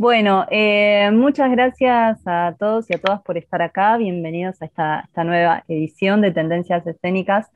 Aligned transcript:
Bueno, 0.00 0.46
eh, 0.50 1.10
muchas 1.12 1.50
gracias 1.50 2.22
a 2.24 2.56
todos 2.58 2.88
y 2.88 2.94
a 2.94 2.98
todas 2.98 3.20
por 3.20 3.36
estar 3.36 3.60
acá. 3.60 3.98
Bienvenidos 3.98 4.62
a 4.62 4.64
esta, 4.64 5.24
nueva 5.24 5.62
edición 5.68 6.22
de 6.22 6.32
Tendencias 6.32 6.86
Escénicas. 6.86 7.50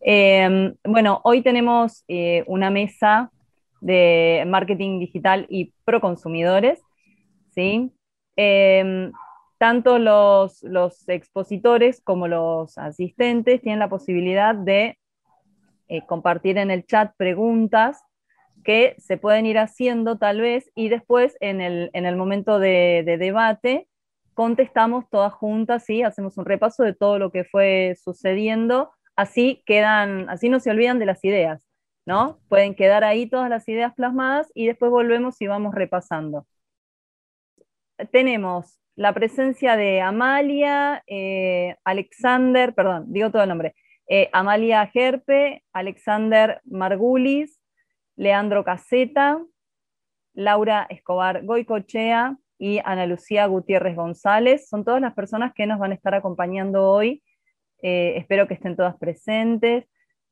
Eh, 0.00 0.72
bueno, 0.82 1.20
hoy 1.24 1.42
tenemos 1.42 2.02
eh, 2.08 2.42
una 2.46 2.70
mesa 2.70 3.30
de 3.82 4.44
marketing 4.46 4.98
digital 4.98 5.44
y 5.50 5.74
pro 5.84 6.00
consumidores. 6.00 6.80
¿sí? 7.50 7.92
tanto 9.58 9.98
los, 9.98 11.06
expositores 11.06 12.00
como 12.00 12.28
los 12.28 12.78
asistentes 12.78 13.60
tienen 13.60 13.78
la 13.80 13.90
posibilidad 13.90 14.54
de 14.54 14.96
compartir 16.06 16.56
en 16.56 16.70
el 16.70 16.86
chat 16.86 17.12
preguntas 17.18 18.02
que 18.64 18.96
se 18.98 19.16
pueden 19.16 19.46
ir 19.46 19.58
haciendo 19.58 20.18
tal 20.18 20.40
vez 20.40 20.70
y 20.74 20.88
después 20.88 21.36
en 21.40 21.60
el, 21.60 22.16
momento 22.16 22.58
de, 22.58 23.04
debate 23.18 23.88
contestamos 24.32 25.08
todas 25.10 25.32
juntas, 25.32 25.84
¿sí? 25.84 26.02
hacemos 26.02 26.36
un 26.38 26.44
repaso 26.44 26.82
de 26.82 26.94
todo 26.94 27.18
lo 27.18 27.30
que 27.30 27.44
fue 27.44 27.96
sucediendo, 28.02 28.90
así 29.14 29.62
quedan, 29.66 30.28
así 30.28 30.48
no 30.48 30.58
se 30.58 30.70
olvidan 30.70 30.98
de 30.98 31.06
las 31.06 31.24
ideas, 31.24 31.64
¿no? 32.04 32.40
Pueden 32.48 32.74
quedar 32.74 33.04
ahí 33.04 33.28
todas 33.28 33.48
las 33.48 33.68
ideas 33.68 33.94
plasmadas 33.94 34.50
y 34.54 34.66
después 34.66 34.90
volvemos 34.90 35.40
y 35.40 35.46
vamos 35.46 35.72
repasando. 35.72 36.46
Tenemos 38.10 38.80
la 38.96 39.12
presencia 39.12 39.76
de 39.76 40.00
Amalia, 40.00 41.04
eh, 41.06 41.76
Alexander, 41.84 42.74
perdón, 42.74 43.04
digo 43.08 43.30
todo 43.30 43.42
el 43.42 43.48
nombre, 43.48 43.74
eh, 44.08 44.28
Amalia 44.32 44.86
Gerpe, 44.88 45.62
Alexander 45.72 46.60
Margulis, 46.64 47.60
Leandro 48.16 48.64
Caseta, 48.64 49.42
Laura 50.34 50.86
Escobar 50.90 51.44
Goicochea 51.44 52.36
y 52.58 52.80
Ana 52.84 53.06
Lucía 53.06 53.46
Gutiérrez 53.46 53.96
González. 53.96 54.68
Son 54.68 54.84
todas 54.84 55.00
las 55.00 55.14
personas 55.14 55.52
que 55.54 55.66
nos 55.66 55.78
van 55.78 55.92
a 55.92 55.94
estar 55.94 56.14
acompañando 56.14 56.88
hoy. 56.88 57.22
Eh, 57.82 58.14
espero 58.16 58.48
que 58.48 58.54
estén 58.54 58.76
todas 58.76 58.96
presentes. 58.96 59.86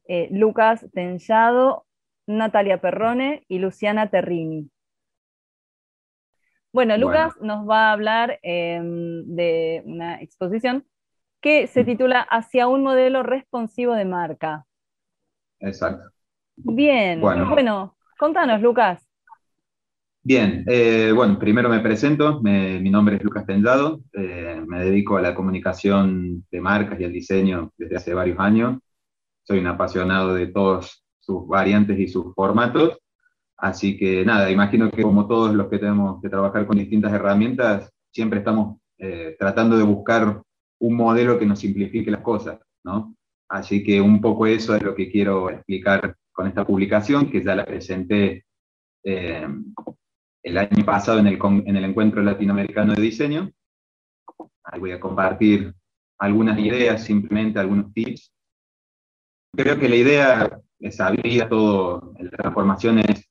Eh, 0.07 0.29
Lucas 0.31 0.87
Tenllado, 0.93 1.87
Natalia 2.27 2.81
Perrone 2.81 3.45
y 3.49 3.59
Luciana 3.59 4.11
Terrini. 4.11 4.71
Bueno, 6.73 6.97
Lucas 6.97 7.35
nos 7.41 7.69
va 7.69 7.91
a 7.91 7.93
hablar 7.93 8.39
em, 8.43 9.25
de 9.27 9.83
una 9.85 10.23
exposición 10.23 10.87
que 11.43 11.67
se 11.67 11.85
titula 11.85 12.21
Hacia 12.23 12.67
un 12.67 12.83
modelo 12.83 13.23
responsivo 13.23 13.95
de 13.95 14.07
marca. 14.07 14.65
Exacto. 15.61 16.11
Bien, 16.57 17.21
bueno, 17.21 17.97
contanos, 18.19 18.61
Lucas. 18.61 19.07
Bien, 20.25 20.65
eh, 20.69 21.11
bueno, 21.13 21.37
primero 21.37 21.69
me 21.69 21.81
presento, 21.81 22.41
mi 22.41 22.91
nombre 22.91 23.17
es 23.17 23.25
Lucas 23.25 23.45
Tendado, 23.45 24.03
eh, 24.13 24.63
me 24.65 24.85
dedico 24.85 25.17
a 25.17 25.21
la 25.21 25.35
comunicación 25.35 26.47
de 26.49 26.61
marcas 26.61 27.01
y 27.01 27.05
al 27.05 27.13
diseño 27.13 27.73
desde 27.77 27.97
hace 27.97 28.15
varios 28.15 28.39
años. 28.39 28.79
Soy 29.43 29.59
un 29.59 29.67
apasionado 29.67 30.35
de 30.35 30.47
todos 30.47 31.05
sus 31.19 31.49
variantes 31.49 31.99
y 31.99 32.07
sus 32.07 32.33
formatos, 32.37 32.99
así 33.57 33.97
que 33.97 34.25
nada, 34.25 34.49
imagino 34.49 34.93
que 34.93 35.03
como 35.03 35.27
todos 35.27 35.53
los 35.55 35.67
que 35.69 35.81
tenemos 35.81 36.23
que 36.23 36.29
trabajar 36.29 36.67
con 36.67 36.79
distintas 36.79 37.13
herramientas, 37.13 37.93
siempre 38.13 38.39
estamos 38.39 38.79
eh, 38.99 39.35
tratando 39.37 39.77
de 39.77 39.83
buscar 39.83 40.41
un 40.79 40.97
modelo 40.97 41.37
que 41.37 41.47
nos 41.47 41.59
simplifique 41.59 42.13
las 42.13 42.21
cosas, 42.21 42.61
¿no? 42.85 43.17
Así 43.49 43.83
que 43.83 44.01
un 44.01 44.21
poco 44.21 44.47
eso 44.47 44.77
es 44.77 44.83
lo 44.83 44.95
que 44.95 45.11
quiero 45.11 45.51
explicar 45.51 46.17
con 46.33 46.47
esta 46.47 46.67
publicación, 46.67 47.31
que 47.31 47.43
ya 47.43 47.55
la 47.55 47.65
presenté 47.65 48.47
eh, 49.05 49.47
el 50.43 50.59
año 50.59 50.85
pasado 50.85 51.19
en 51.19 51.27
el, 51.27 51.39
en 51.67 51.77
el 51.77 51.85
Encuentro 51.85 52.23
Latinoamericano 52.23 52.95
de 52.95 53.03
Diseño. 53.03 53.51
Ahí 54.65 54.81
voy 54.81 54.93
a 54.93 55.01
compartir 55.01 55.75
algunas 56.19 56.59
ideas, 56.59 57.05
simplemente 57.05 57.59
algunos 57.59 57.93
tips. 57.93 58.33
Creo 59.55 59.79
que 59.79 59.89
la 59.89 59.97
idea 59.97 60.61
es 60.79 61.01
abrir 61.01 61.49
todo, 61.49 62.15
las 62.19 62.33
transformaciones 62.33 63.29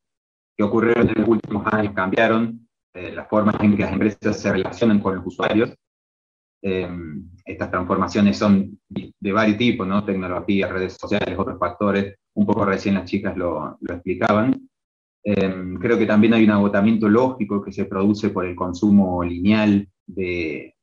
que 0.56 0.64
ocurrieron 0.64 1.10
en 1.10 1.22
los 1.22 1.28
últimos 1.28 1.66
años 1.74 1.94
cambiaron, 1.94 2.68
eh, 2.94 3.12
las 3.12 3.28
formas 3.28 3.56
en 3.62 3.76
que 3.76 3.84
las 3.84 3.94
empresas 3.94 4.40
se 4.40 4.52
relacionan 4.52 5.00
con 5.00 5.16
los 5.16 5.26
usuarios. 5.26 5.74
Eh, 6.62 6.90
estas 7.46 7.72
transformaciones 7.72 8.38
son 8.38 8.80
de 8.88 9.32
varios 9.32 9.58
tipos, 9.58 9.88
¿no? 9.88 10.04
Tecnología, 10.06 10.68
redes 10.68 10.94
sociales, 10.94 11.38
otros 11.38 11.58
factores 11.60 12.16
un 12.34 12.46
poco 12.46 12.66
recién 12.66 12.96
las 12.96 13.06
chicas 13.06 13.36
lo, 13.36 13.78
explicaban. 13.90 14.70
Em, 15.24 15.78
creo 15.78 15.98
que 15.98 16.06
también 16.06 16.34
hay 16.34 16.44
un 16.46 16.52
agotamiento 16.52 17.10
lógico 17.10 17.62
que 17.62 17.72
se 17.72 17.86
produce 17.86 18.30
por 18.30 18.46
el 18.46 18.56
consumo 18.56 19.24
lineal 19.24 19.88
de, 20.08 20.76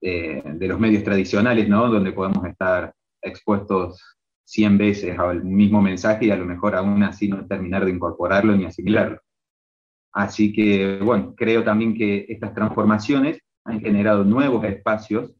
de, 0.00 0.68
los 0.68 0.78
medios 0.78 1.04
tradicionales, 1.04 1.68
¿no? 1.68 1.88
donde 1.88 2.12
podemos 2.12 2.44
estar 2.46 2.94
expuestos 3.22 4.00
100 4.44 4.78
veces 4.78 5.18
al 5.18 5.44
mismo 5.44 5.82
mensaje 5.82 6.26
y 6.26 6.30
a 6.30 6.36
lo 6.36 6.44
mejor 6.44 6.74
aún 6.76 7.02
así 7.02 7.28
no 7.28 7.46
terminar 7.46 7.84
de 7.84 7.90
incorporarlo 7.90 8.56
ni 8.56 8.64
asimilarlo. 8.64 9.20
Así 10.12 10.52
que, 10.52 10.98
bueno, 11.02 11.34
creo 11.36 11.62
también 11.62 11.94
que 11.94 12.26
estas 12.28 12.54
transformaciones 12.54 13.40
han 13.66 13.80
generado 13.80 14.24
nuevos 14.24 14.64
espacios 14.64 15.32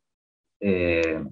eh, 0.61 1.25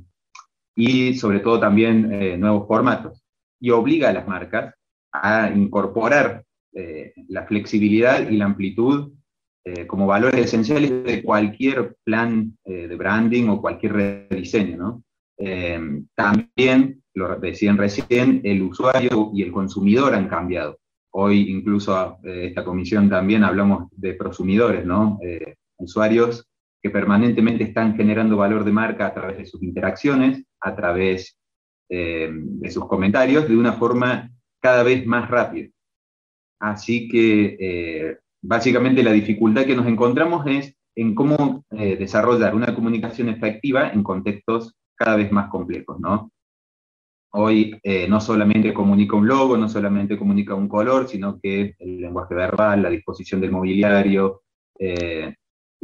y 0.76 1.14
sobre 1.14 1.40
todo 1.40 1.60
también 1.60 2.12
eh, 2.12 2.36
nuevos 2.36 2.66
formatos 2.66 3.24
y 3.60 3.70
obliga 3.70 4.10
a 4.10 4.12
las 4.12 4.26
marcas 4.26 4.74
a 5.12 5.50
incorporar 5.50 6.44
eh, 6.76 7.14
la 7.28 7.46
flexibilidad 7.46 8.28
y 8.28 8.36
la 8.36 8.46
amplitud 8.46 9.12
eh, 9.64 9.86
como 9.86 10.08
valores 10.08 10.40
esenciales 10.40 11.04
de 11.04 11.22
cualquier 11.22 11.96
plan 12.02 12.58
eh, 12.64 12.88
de 12.88 12.96
branding 12.96 13.48
o 13.48 13.60
cualquier 13.60 13.92
rediseño. 13.92 14.76
¿no? 14.76 15.02
también, 16.14 17.02
lo 17.12 17.36
decían 17.40 17.76
recién, 17.76 18.40
el 18.44 18.62
usuario 18.62 19.30
y 19.34 19.42
el 19.42 19.52
consumidor 19.52 20.14
han 20.14 20.28
cambiado. 20.28 20.78
Hoy 21.10 21.50
incluso 21.50 22.18
esta 22.22 22.64
comisión 22.64 23.10
también 23.10 23.42
hablamos 23.42 23.88
de 23.90 24.14
prosumidores, 24.14 24.86
¿no? 24.86 25.18
usuarios 25.76 26.48
que 26.84 26.90
permanentemente 26.90 27.64
están 27.64 27.96
generando 27.96 28.36
valor 28.36 28.62
de 28.62 28.70
marca 28.70 29.06
a 29.06 29.14
través 29.14 29.38
de 29.38 29.46
sus 29.46 29.62
interacciones, 29.62 30.44
a 30.60 30.76
través 30.76 31.38
eh, 31.88 32.28
de 32.30 32.70
sus 32.70 32.86
comentarios 32.86 33.48
de 33.48 33.56
una 33.56 33.72
forma 33.72 34.30
cada 34.60 34.82
vez 34.82 35.06
más 35.06 35.30
rápida. 35.30 35.70
Así 36.60 37.08
que 37.08 37.56
eh, 37.58 38.18
básicamente 38.42 39.02
la 39.02 39.12
dificultad 39.12 39.64
que 39.64 39.74
nos 39.74 39.86
encontramos 39.86 40.46
es 40.46 40.76
en 40.94 41.14
cómo 41.14 41.64
eh, 41.70 41.96
desarrollar 41.96 42.54
una 42.54 42.74
comunicación 42.74 43.30
efectiva 43.30 43.88
en 43.88 44.02
contextos 44.02 44.76
cada 44.94 45.16
vez 45.16 45.32
más 45.32 45.48
complejos. 45.48 45.96
Hoy 47.32 47.80
no 48.08 48.20
solamente 48.20 48.74
comunica 48.74 49.16
un 49.16 49.26
logo, 49.26 49.56
no 49.56 49.70
solamente 49.70 50.18
comunica 50.18 50.54
un 50.54 50.68
color, 50.68 51.08
sino 51.08 51.40
que 51.40 51.74
el 51.78 52.00
lenguaje 52.02 52.34
verbal, 52.34 52.82
la 52.82 52.90
disposición 52.90 53.40
del 53.40 53.50
mobiliario, 53.50 54.42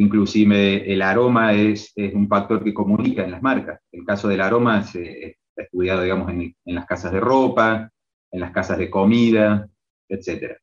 inclusive 0.00 0.90
el 0.90 1.02
aroma 1.02 1.52
es, 1.52 1.92
un 2.14 2.26
factor 2.26 2.64
que 2.64 2.72
comunica 2.72 3.22
en 3.22 3.32
las 3.32 3.42
marcas. 3.42 3.80
El 3.92 4.04
caso 4.04 4.28
del 4.28 4.40
aroma 4.40 4.82
se, 4.82 5.36
estudiado, 5.54 6.02
digamos, 6.02 6.30
en, 6.30 6.54
las 6.64 6.86
casas 6.86 7.12
de 7.12 7.20
ropa, 7.20 7.90
en 8.32 8.40
las 8.40 8.50
casas 8.50 8.78
de 8.78 8.88
comida, 8.88 9.68
etc. 10.08 10.56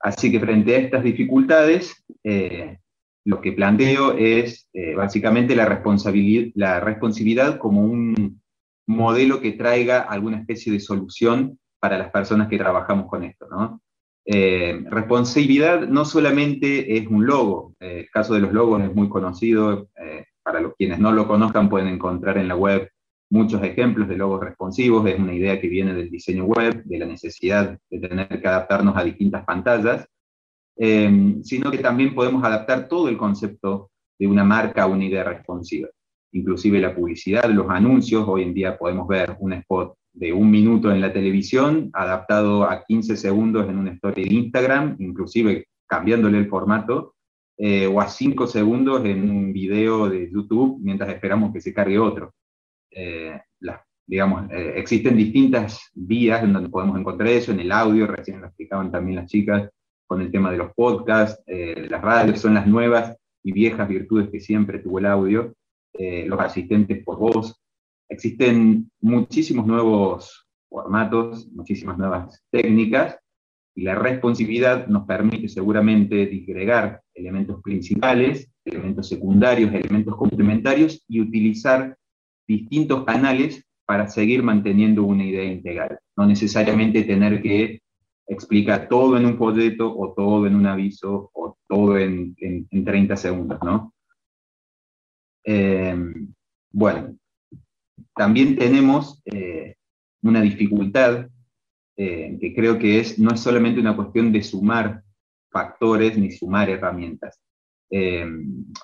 Así 0.00 0.32
que 0.32 0.40
frente 0.40 0.74
a 0.74 0.78
estas 0.78 1.04
dificultades, 1.04 2.02
eh, 2.24 2.78
lo 3.26 3.42
que 3.42 3.52
planteo 3.52 4.16
es 4.16 4.70
eh, 4.72 4.94
básicamente 4.94 5.54
la 5.54 5.66
responsabilidad, 5.66 6.50
la 6.54 6.80
responsabilidad 6.80 7.58
como 7.58 7.82
un 7.82 8.40
modelo 8.86 9.42
que 9.42 9.52
traiga 9.52 10.00
alguna 10.00 10.38
especie 10.38 10.72
de 10.72 10.80
solución 10.80 11.58
para 11.78 11.98
las 11.98 12.10
personas 12.10 12.48
que 12.48 12.56
trabajamos 12.56 13.06
con 13.06 13.22
esto. 13.22 13.46
¿no? 13.50 13.82
Eh, 14.24 14.84
responsabilidad 14.90 15.88
no 15.88 16.04
solamente 16.04 16.96
es 16.96 17.06
un 17.08 17.26
logo, 17.26 17.74
el 17.80 18.08
caso 18.10 18.34
de 18.34 18.40
los 18.40 18.52
logos 18.52 18.82
es 18.82 18.94
muy 18.94 19.08
conocido, 19.08 19.88
para 20.42 20.60
los 20.60 20.74
quienes 20.76 20.98
no 20.98 21.12
lo 21.12 21.26
conozcan 21.26 21.68
pueden 21.68 21.88
encontrar 21.88 22.38
en 22.38 22.48
la 22.48 22.56
web 22.56 22.90
muchos 23.30 23.62
ejemplos 23.62 24.08
de 24.08 24.16
logos 24.16 24.40
responsivos, 24.40 25.06
es 25.06 25.18
una 25.18 25.32
idea 25.32 25.60
que 25.60 25.68
viene 25.68 25.94
del 25.94 26.10
diseño 26.10 26.44
web, 26.44 26.82
de 26.84 26.98
la 26.98 27.06
necesidad 27.06 27.78
de 27.88 27.98
tener 28.00 28.28
que 28.28 28.48
adaptarnos 28.48 28.96
a 28.96 29.04
distintas 29.04 29.44
pantallas, 29.44 30.06
em, 30.76 31.42
sino 31.42 31.70
que 31.70 31.78
también 31.78 32.14
podemos 32.14 32.42
adaptar 32.44 32.88
todo 32.88 33.08
el 33.08 33.16
concepto 33.16 33.90
de 34.18 34.26
una 34.26 34.44
marca 34.44 34.82
a 34.82 34.86
una 34.86 35.04
idea 35.04 35.24
responsiva. 35.24 35.88
Inclusive 36.32 36.80
la 36.80 36.94
publicidad, 36.94 37.48
los 37.50 37.70
anuncios, 37.70 38.24
hoy 38.26 38.42
en 38.42 38.54
día 38.54 38.76
podemos 38.76 39.06
ver 39.06 39.36
un 39.38 39.52
spot 39.54 39.94
de 40.12 40.32
un 40.32 40.50
minuto 40.50 40.90
en 40.90 41.00
la 41.00 41.12
televisión, 41.12 41.90
adaptado 41.92 42.64
a 42.64 42.84
15 42.84 43.16
segundos 43.16 43.68
en 43.68 43.78
una 43.78 43.92
story 43.92 44.24
de 44.24 44.34
Instagram, 44.34 44.96
inclusive 44.98 45.66
cambiándole 45.86 46.38
el 46.38 46.48
formato, 46.48 47.14
eh, 47.62 47.86
o 47.86 48.00
a 48.00 48.08
5 48.08 48.46
segundos 48.46 49.04
en 49.04 49.30
un 49.30 49.52
video 49.52 50.08
de 50.08 50.30
YouTube 50.30 50.78
mientras 50.80 51.10
esperamos 51.10 51.52
que 51.52 51.60
se 51.60 51.74
cargue 51.74 51.98
otro. 51.98 52.32
Eh, 52.90 53.38
digamos, 54.06 54.50
eh, 54.50 54.72
existen 54.76 55.16
distintas 55.16 55.90
vías 55.92 56.42
en 56.42 56.52
donde 56.54 56.70
podemos 56.70 56.98
encontrar 56.98 57.28
eso, 57.28 57.52
en 57.52 57.60
el 57.60 57.70
audio, 57.70 58.06
recién 58.06 58.40
lo 58.40 58.46
explicaban 58.46 58.90
también 58.90 59.16
las 59.16 59.30
chicas, 59.30 59.68
con 60.06 60.22
el 60.22 60.32
tema 60.32 60.50
de 60.50 60.56
los 60.56 60.72
podcasts, 60.74 61.40
las 61.46 62.02
radios 62.02 62.40
son 62.40 62.54
las 62.54 62.66
nuevas 62.66 63.16
y 63.44 63.52
viejas 63.52 63.88
virtudes 63.88 64.28
que 64.28 64.40
siempre 64.40 64.80
tuvo 64.80 64.98
el 64.98 65.06
audio, 65.06 65.54
los 65.96 66.40
asistentes 66.40 67.04
por 67.04 67.18
voz. 67.18 67.60
Existen 68.10 68.90
muchísimos 69.00 69.66
nuevos 69.66 70.46
formatos, 70.68 71.48
muchísimas 71.52 71.96
nuevas 71.96 72.42
técnicas, 72.50 73.16
y 73.74 73.82
la 73.82 73.94
responsabilidad 73.94 74.88
nos 74.88 75.06
permite 75.06 75.48
seguramente 75.48 76.26
disgregar 76.26 77.02
elementos 77.14 77.62
principales, 77.62 78.50
elementos 78.64 79.08
secundarios, 79.08 79.72
elementos 79.72 80.16
complementarios 80.16 81.04
y 81.08 81.20
utilizar 81.20 81.96
distintos 82.48 83.04
canales 83.04 83.64
para 83.86 84.08
seguir 84.08 84.42
manteniendo 84.42 85.04
una 85.04 85.24
idea 85.24 85.44
integral. 85.44 85.98
No 86.16 86.26
necesariamente 86.26 87.04
tener 87.04 87.40
que 87.40 87.80
explicar 88.26 88.88
todo 88.88 89.16
en 89.16 89.26
un 89.26 89.38
folleto 89.38 89.96
o 89.96 90.12
todo 90.14 90.48
en 90.48 90.56
un 90.56 90.66
aviso 90.66 91.30
o 91.32 91.56
todo 91.68 91.96
en, 91.96 92.34
30 92.84 93.16
segundos, 93.16 93.60
¿no? 93.62 93.94
Eh, 95.44 95.96
bueno, 96.72 97.16
también 98.14 98.56
tenemos 98.56 99.22
eh, 99.24 99.76
una 100.22 100.40
dificultad 100.40 101.26
eh, 102.02 102.38
que 102.40 102.54
creo 102.54 102.78
que 102.78 102.98
es, 102.98 103.18
no 103.18 103.30
es 103.30 103.40
solamente 103.40 103.78
una 103.78 103.94
cuestión 103.94 104.32
de 104.32 104.42
sumar 104.42 105.02
factores 105.50 106.16
ni 106.16 106.30
sumar 106.30 106.70
herramientas. 106.70 107.38
Eh, 107.90 108.26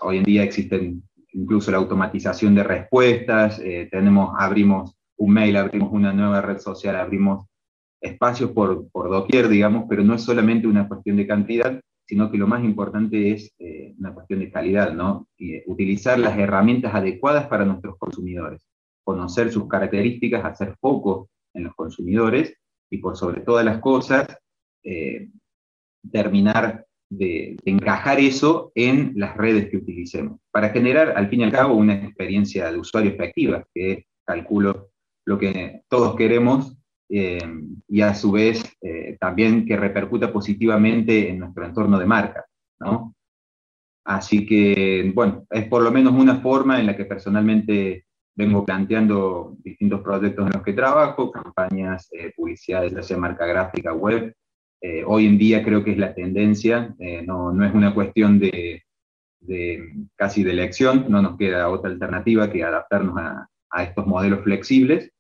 hoy 0.03 0.19
en 0.19 0.25
día 0.25 0.43
existen 0.43 1.03
incluso 1.33 1.71
la 1.71 1.79
automatización 1.79 2.55
de 2.55 2.65
respuestas, 2.65 3.59
eh, 3.61 3.89
tenemos, 3.91 4.35
abrimos 4.39 4.95
un 5.17 5.33
mail, 5.33 5.57
abrimos 5.57 5.91
una 5.93 6.13
nueva 6.13 6.43
red 6.43 6.59
social, 6.59 6.95
abrimos 6.97 7.47
espacios 8.03 8.51
por, 8.51 8.91
por 8.91 9.09
doquier, 9.09 9.49
digamos, 9.49 9.85
pero 9.89 10.05
no 10.05 10.13
es 10.13 10.23
solamente 10.23 10.67
una 10.67 10.87
cuestión 10.87 11.17
de 11.17 11.27
cantidad, 11.27 11.81
sino 12.07 12.31
que 12.31 12.37
lo 12.37 12.47
más 12.47 12.63
importante 12.65 13.33
es 13.33 13.55
una 13.99 14.13
cuestión 14.13 14.41
de 14.41 14.51
calidad, 14.51 14.93
¿no? 14.93 15.27
Y, 15.39 15.63
utilizar 15.71 16.19
las 16.19 16.39
herramientas 16.39 16.95
adecuadas 16.95 17.47
para 17.47 17.65
nuestros 17.65 17.97
consumidores, 17.97 18.69
conocer 19.07 19.53
sus 19.53 19.69
características, 19.69 20.45
hacer 20.45 20.75
foco 20.81 21.31
en 21.55 21.63
los 21.63 21.75
consumidores 21.77 22.59
y 22.91 22.99
por 22.99 23.17
sobre 23.17 23.41
todas 23.43 23.65
las 23.65 23.79
cosas, 23.79 24.27
eh, 24.83 25.29
terminar 26.11 26.85
de, 27.09 27.57
encajar 27.65 28.19
eso 28.19 28.73
en 28.75 29.13
las 29.15 29.37
redes 29.37 29.71
que 29.71 29.77
utilicemos, 29.77 30.41
para 30.51 30.71
generar 30.71 31.17
al 31.17 31.29
fin 31.29 31.41
y 31.41 31.45
al 31.45 31.53
cabo 31.53 31.75
una 31.75 31.95
experiencia 31.95 32.71
de 32.73 32.79
usuario 32.79 33.13
efectiva, 33.13 33.65
que 33.73 34.07
calculo 34.25 34.91
lo 35.25 35.39
que 35.39 35.83
todos 35.89 36.17
queremos 36.17 36.77
eh, 37.09 37.39
y 37.87 38.01
a 38.01 38.13
su 38.13 38.33
vez 38.33 38.77
eh, 38.83 39.17
también 39.21 39.67
que 39.67 39.77
repercuta 39.77 40.33
positivamente 40.33 41.31
en 41.31 41.39
nuestro 41.39 41.65
entorno 41.65 41.97
de 41.97 42.07
marca. 42.07 42.45
Así 44.05 44.47
que, 44.47 45.13
bueno, 45.15 45.47
es 45.51 45.69
por 45.69 45.83
lo 45.83 45.93
menos 45.93 46.13
una 46.13 46.41
forma 46.41 46.81
en 46.81 46.87
la 46.87 46.97
que 46.97 47.05
personalmente 47.05 48.06
vengo 48.37 48.65
planteando 48.65 49.57
distintos 49.65 50.03
proyectos 50.03 50.47
en 50.47 50.53
los 50.53 50.63
que 50.63 50.75
trabajo, 50.75 51.33
campañas, 51.33 52.09
eh, 52.13 52.33
publicidades, 52.37 52.93
ya 52.93 53.03
sea 53.03 53.17
marca 53.17 53.47
gráfica, 53.47 53.95
web. 53.95 54.35
Eh, 54.83 55.03
hoy 55.07 55.27
en 55.27 55.39
día 55.39 55.65
creo 55.65 55.83
que 55.83 55.93
es 55.93 55.99
la 55.99 56.15
tendencia, 56.15 56.95
eh, 56.99 57.23
no, 57.23 57.51
no, 57.51 57.65
es 57.65 57.75
una 57.75 57.95
cuestión 57.95 58.39
de, 58.39 58.83
casi 60.17 60.43
de 60.45 60.51
elección, 60.51 61.07
no 61.09 61.23
nos 61.23 61.39
queda 61.39 61.69
otra 61.71 61.91
alternativa 61.91 62.51
que 62.53 62.63
adaptarnos 62.63 63.17
a, 63.17 63.49
a 63.71 63.83
estos 63.83 64.07
modelos 64.07 64.43
flexibles. 64.45 65.11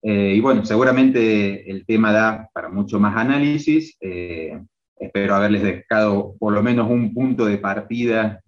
Y 0.00 0.40
bueno, 0.40 0.64
seguramente 0.64 1.68
el 1.68 1.84
tema 1.84 2.12
da 2.12 2.48
para 2.54 2.68
mucho 2.68 3.00
más 3.00 3.16
análisis. 3.16 3.98
espero 4.00 5.34
haberles 5.34 5.62
dejado 5.64 6.36
por 6.38 6.52
lo 6.52 6.62
menos 6.62 6.88
un 6.88 7.12
punto 7.12 7.46
de 7.46 7.58
partida 7.58 8.40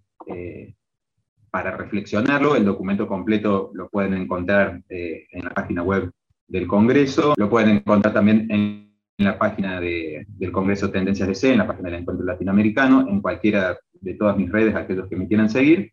para 1.51 1.75
reflexionarlo. 1.75 2.55
El 2.55 2.65
documento 2.65 3.07
completo 3.07 3.71
lo 3.73 3.89
pueden 3.89 4.13
encontrar 4.13 4.81
eh, 4.89 5.27
en 5.31 5.43
la 5.43 5.51
página 5.51 5.83
web 5.83 6.09
del 6.47 6.65
Congreso, 6.65 7.33
lo 7.37 7.49
pueden 7.49 7.77
encontrar 7.77 8.13
también 8.13 8.47
en, 8.49 8.89
la 9.17 9.37
página 9.37 9.79
del 9.79 10.51
Congreso 10.51 10.89
Tendencias 10.89 11.27
de 11.27 11.35
C, 11.35 11.51
en 11.51 11.59
la 11.59 11.67
página 11.67 11.91
del 11.91 11.99
Encuentro 11.99 12.25
Latinoamericano, 12.25 13.07
en 13.07 13.21
cualquiera 13.21 13.77
de 13.93 14.15
todas 14.15 14.35
mis 14.35 14.51
redes, 14.51 14.73
aquellos 14.73 15.07
que 15.07 15.15
me 15.15 15.27
quieran 15.27 15.47
seguir, 15.47 15.91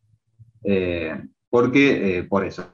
eh, 0.65 1.15
porque 1.51 2.21
eh, 2.21 2.23
por 2.23 2.47
eso, 2.47 2.73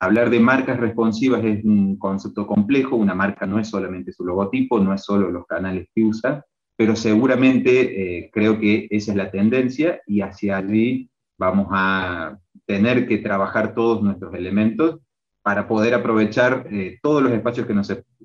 hablar 0.00 0.28
de 0.28 0.40
marcas 0.40 0.80
responsivas 0.80 1.44
es 1.44 1.64
un 1.64 1.96
concepto 1.98 2.48
complejo, 2.48 2.96
una 2.96 3.14
marca 3.14 3.46
no 3.46 3.60
es 3.60 3.68
solamente 3.68 4.10
su 4.10 4.24
logotipo, 4.24 4.80
no 4.80 4.92
es 4.92 5.04
solo 5.04 5.30
los 5.30 5.46
canales 5.46 5.86
que 5.94 6.02
usa, 6.02 6.44
pero 6.74 6.96
seguramente 6.96 8.28
creo 8.32 8.58
que 8.58 8.88
esa 8.90 9.12
es 9.12 9.16
la 9.16 9.30
tendencia 9.30 10.00
y 10.04 10.22
hacia 10.22 10.56
allí 10.56 11.11
vamos 11.42 11.66
a 11.70 12.38
tener 12.66 13.08
que 13.08 13.18
trabajar 13.18 13.74
todos 13.74 14.00
nuestros 14.00 14.32
elementos 14.34 15.00
para 15.42 15.66
poder 15.66 15.92
aprovechar 15.94 16.66
eh, 16.70 17.00
todos 17.02 17.20
los 17.20 17.32
espacios 17.32 17.66
que 17.66 17.74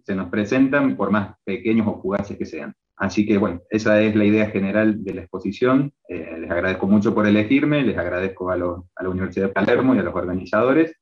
se 0.04 0.16
nos 0.16 0.30
presentan, 0.30 0.96
por 0.96 1.10
más 1.10 1.36
pequeños 1.44 1.88
o 1.88 2.00
fugaces 2.00 2.38
que 2.38 2.46
sean. 2.46 2.75
Así 2.96 3.25
que 3.25 3.38
bueno, 3.40 3.62
esa 3.72 4.02
es 4.02 4.16
la 4.16 4.25
idea 4.25 4.50
general 4.52 5.04
de 5.04 5.16
la 5.16 5.22
exposición. 5.22 5.92
Eh, 6.08 6.38
les 6.40 6.52
agradezco 6.52 6.88
mucho 6.88 7.16
por 7.16 7.25
elegirme, 7.25 7.81
les 7.81 7.98
agradezco 7.98 8.52
a, 8.52 8.54
a, 8.54 9.04
la 9.04 9.10
Universidad 9.10 9.48
de 9.48 9.54
Palermo 9.54 9.96
y 9.96 10.00
a 10.00 10.04
los 10.04 10.16
organizadores 10.16 10.94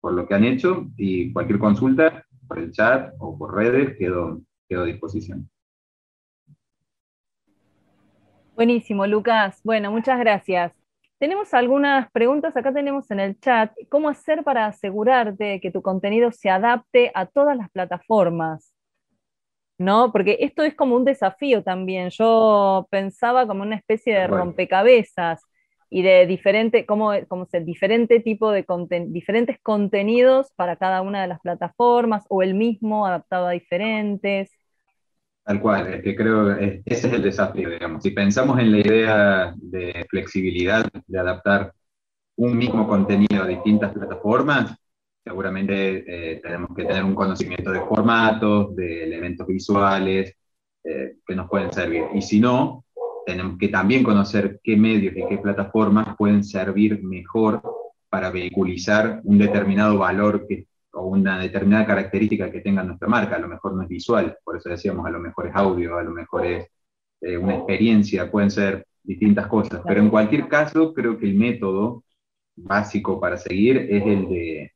por 0.00 0.12
lo 0.12 0.26
que 0.26 0.34
han 0.34 0.44
hecho 0.44 0.86
y 0.96 1.32
cualquier 1.32 1.58
consulta 1.58 2.24
por 2.46 2.58
el 2.58 2.70
chat 2.70 3.14
o 3.18 3.36
por 3.36 3.54
redes 3.54 3.96
quedo, 3.98 4.42
quedo 4.68 4.82
a 4.82 4.86
disposición. 4.86 5.48
Buenísimo, 8.54 9.06
Lucas. 9.06 9.60
Bueno, 9.64 9.90
muchas 9.90 10.18
gracias. 10.20 10.83
Tenemos 11.18 11.54
algunas 11.54 12.10
preguntas, 12.10 12.56
acá 12.56 12.72
tenemos 12.72 13.10
en 13.10 13.20
el 13.20 13.38
chat, 13.40 13.72
¿cómo 13.88 14.08
hacer 14.08 14.42
para 14.44 14.66
asegurarte 14.66 15.60
que 15.60 15.70
tu 15.70 15.80
contenido 15.80 16.32
se 16.32 16.50
adapte 16.50 17.12
a 17.14 17.26
todas 17.26 17.56
las 17.56 17.70
plataformas? 17.70 18.72
¿No? 19.78 20.12
Porque 20.12 20.38
esto 20.40 20.62
es 20.62 20.74
como 20.74 20.96
un 20.96 21.04
desafío 21.04 21.62
también. 21.62 22.10
Yo 22.10 22.86
pensaba 22.90 23.46
como 23.46 23.62
una 23.62 23.76
especie 23.76 24.14
de 24.14 24.26
rompecabezas 24.26 25.42
y 25.90 26.02
de 26.02 26.26
diferente, 26.26 26.86
como, 26.86 27.12
como 27.28 27.46
diferente 27.62 28.20
tipo 28.20 28.50
de 28.50 28.64
diferentes 29.08 29.58
contenidos 29.62 30.52
para 30.56 30.76
cada 30.76 31.02
una 31.02 31.22
de 31.22 31.28
las 31.28 31.40
plataformas 31.40 32.24
o 32.28 32.42
el 32.42 32.54
mismo 32.54 33.06
adaptado 33.06 33.46
a 33.46 33.52
diferentes. 33.52 34.50
Tal 35.44 35.60
cual, 35.60 35.92
es 35.92 36.02
que 36.02 36.16
creo 36.16 36.56
que 36.56 36.82
ese 36.86 37.08
es 37.08 37.12
el 37.12 37.22
desafío, 37.22 37.68
digamos. 37.68 38.02
Si 38.02 38.12
pensamos 38.12 38.58
en 38.58 38.72
la 38.72 38.78
idea 38.78 39.54
de 39.56 40.06
flexibilidad, 40.08 40.88
de 41.06 41.18
adaptar 41.18 41.74
un 42.36 42.56
mismo 42.56 42.88
contenido 42.88 43.42
a 43.42 43.46
distintas 43.46 43.92
plataformas, 43.92 44.74
seguramente 45.22 46.04
eh, 46.06 46.40
tenemos 46.42 46.70
que 46.74 46.84
tener 46.84 47.04
un 47.04 47.14
conocimiento 47.14 47.72
de 47.72 47.80
formatos, 47.80 48.74
de 48.74 49.04
elementos 49.04 49.46
visuales 49.46 50.34
eh, 50.82 51.16
que 51.26 51.34
nos 51.34 51.48
pueden 51.50 51.72
servir. 51.72 52.04
Y 52.14 52.22
si 52.22 52.40
no, 52.40 52.84
tenemos 53.26 53.58
que 53.58 53.68
también 53.68 54.02
conocer 54.02 54.60
qué 54.62 54.76
medios 54.76 55.14
y 55.14 55.26
qué 55.28 55.38
plataformas 55.38 56.16
pueden 56.16 56.42
servir 56.42 57.02
mejor 57.02 57.62
para 58.08 58.30
vehiculizar 58.30 59.20
un 59.24 59.38
determinado 59.38 59.98
valor 59.98 60.46
que 60.46 60.66
o 60.94 61.06
una 61.06 61.38
determinada 61.38 61.86
característica 61.86 62.50
que 62.50 62.60
tenga 62.60 62.82
nuestra 62.82 63.08
marca, 63.08 63.36
a 63.36 63.40
lo 63.40 63.48
mejor 63.48 63.74
no 63.74 63.82
es 63.82 63.88
visual, 63.88 64.36
por 64.44 64.56
eso 64.56 64.68
decíamos, 64.68 65.06
a 65.06 65.10
lo 65.10 65.20
mejor 65.20 65.48
es 65.48 65.54
audio, 65.54 65.98
a 65.98 66.02
lo 66.02 66.10
mejor 66.10 66.46
es 66.46 66.68
eh, 67.20 67.36
una 67.36 67.56
experiencia, 67.56 68.30
pueden 68.30 68.50
ser 68.50 68.86
distintas 69.02 69.46
cosas, 69.46 69.82
pero 69.86 70.00
en 70.00 70.10
cualquier 70.10 70.48
caso 70.48 70.94
creo 70.94 71.18
que 71.18 71.26
el 71.26 71.34
método 71.34 72.04
básico 72.56 73.20
para 73.20 73.36
seguir 73.36 73.76
es 73.90 74.04
el 74.04 74.28
de 74.28 74.72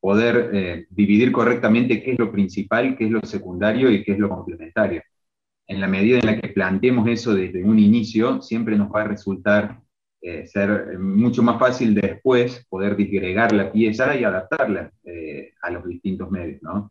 poder 0.00 0.50
eh, 0.52 0.86
dividir 0.90 1.32
correctamente 1.32 2.02
qué 2.02 2.12
es 2.12 2.18
lo 2.18 2.30
principal, 2.30 2.96
qué 2.96 3.06
es 3.06 3.10
lo 3.10 3.20
secundario 3.22 3.90
y 3.90 4.04
qué 4.04 4.12
es 4.12 4.18
lo 4.18 4.28
complementario. 4.28 5.02
En 5.66 5.80
la 5.80 5.88
medida 5.88 6.18
en 6.18 6.26
la 6.26 6.40
que 6.40 6.48
planteemos 6.48 7.08
eso 7.08 7.34
desde 7.34 7.62
un 7.62 7.78
inicio, 7.78 8.40
siempre 8.40 8.76
nos 8.76 8.90
va 8.90 9.02
a 9.02 9.08
resultar 9.08 9.80
eh, 10.20 10.46
ser 10.46 10.98
mucho 10.98 11.42
más 11.42 11.58
fácil 11.60 11.94
después 11.94 12.66
poder 12.68 12.96
disgregar 12.96 13.52
la 13.52 13.70
pieza 13.70 14.16
y 14.16 14.24
adaptarla 14.24 14.92
a 15.68 15.70
los 15.72 15.84
distintos 15.86 16.30
medios, 16.30 16.62
¿no? 16.62 16.90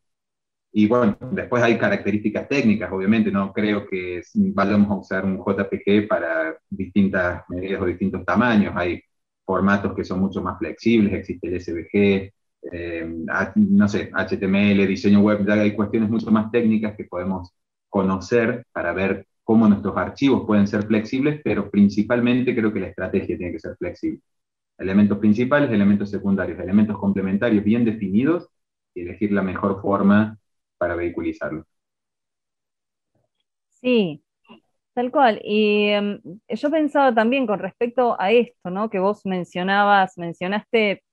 Y 0.71 0.87
bueno, 0.87 1.17
después 1.31 1.63
hay 1.63 1.77
características 1.77 2.47
técnicas, 2.47 2.91
obviamente, 2.91 3.31
no 3.31 3.51
creo 3.53 3.87
que 3.87 4.21
vayamos 4.35 4.89
a 4.91 4.95
usar 4.95 5.25
un 5.25 5.37
JPG 5.37 6.07
para 6.07 6.57
distintas 6.69 7.43
medidas 7.49 7.81
o 7.81 7.85
distintos 7.85 8.23
tamaños, 8.25 8.73
hay 8.75 9.01
formatos 9.45 9.95
que 9.95 10.03
son 10.03 10.19
mucho 10.19 10.41
más 10.41 10.59
flexibles, 10.59 11.13
existe 11.13 11.47
el 11.47 11.61
SVG, 11.61 12.31
eh, 12.71 13.25
no 13.55 13.87
sé, 13.87 14.11
HTML, 14.13 14.85
diseño 14.87 15.21
web, 15.21 15.45
ya 15.47 15.53
hay 15.53 15.73
cuestiones 15.75 16.09
mucho 16.09 16.29
más 16.31 16.51
técnicas 16.51 16.95
que 16.95 17.05
podemos 17.05 17.53
conocer 17.89 18.65
para 18.71 18.93
ver 18.93 19.25
cómo 19.43 19.67
nuestros 19.67 19.95
archivos 19.95 20.45
pueden 20.45 20.67
ser 20.67 20.85
flexibles, 20.85 21.39
pero 21.43 21.71
principalmente 21.71 22.53
creo 22.53 22.73
que 22.73 22.81
la 22.81 22.87
estrategia 22.87 23.37
tiene 23.37 23.53
que 23.53 23.59
ser 23.59 23.77
flexible. 23.77 24.19
Elementos 24.77 25.17
principales, 25.17 25.71
elementos 25.71 26.11
secundarios, 26.11 26.59
elementos 26.59 26.97
complementarios 26.99 27.63
bien 27.63 27.85
definidos 27.85 28.49
y 28.97 29.01
elegir 29.01 29.31
la 29.31 29.43
mejor 29.43 29.81
forma 29.81 30.37
para 30.77 30.95
vehiculizarlos. 30.95 31.65
Sí, 33.69 34.23
Tal 34.97 35.11
cual. 35.11 35.39
Y 35.43 35.89
em, 35.89 36.19
yo 36.49 36.71
pensaba 36.71 37.13
también 37.13 37.45
con 37.45 37.59
respecto 37.59 38.19
a 38.19 38.31
esto, 38.31 38.71
¿no? 38.71 38.89
Que 38.89 38.97
vos 38.97 39.27
mencionabas, 39.27 40.17
mencionaste, 40.17 41.03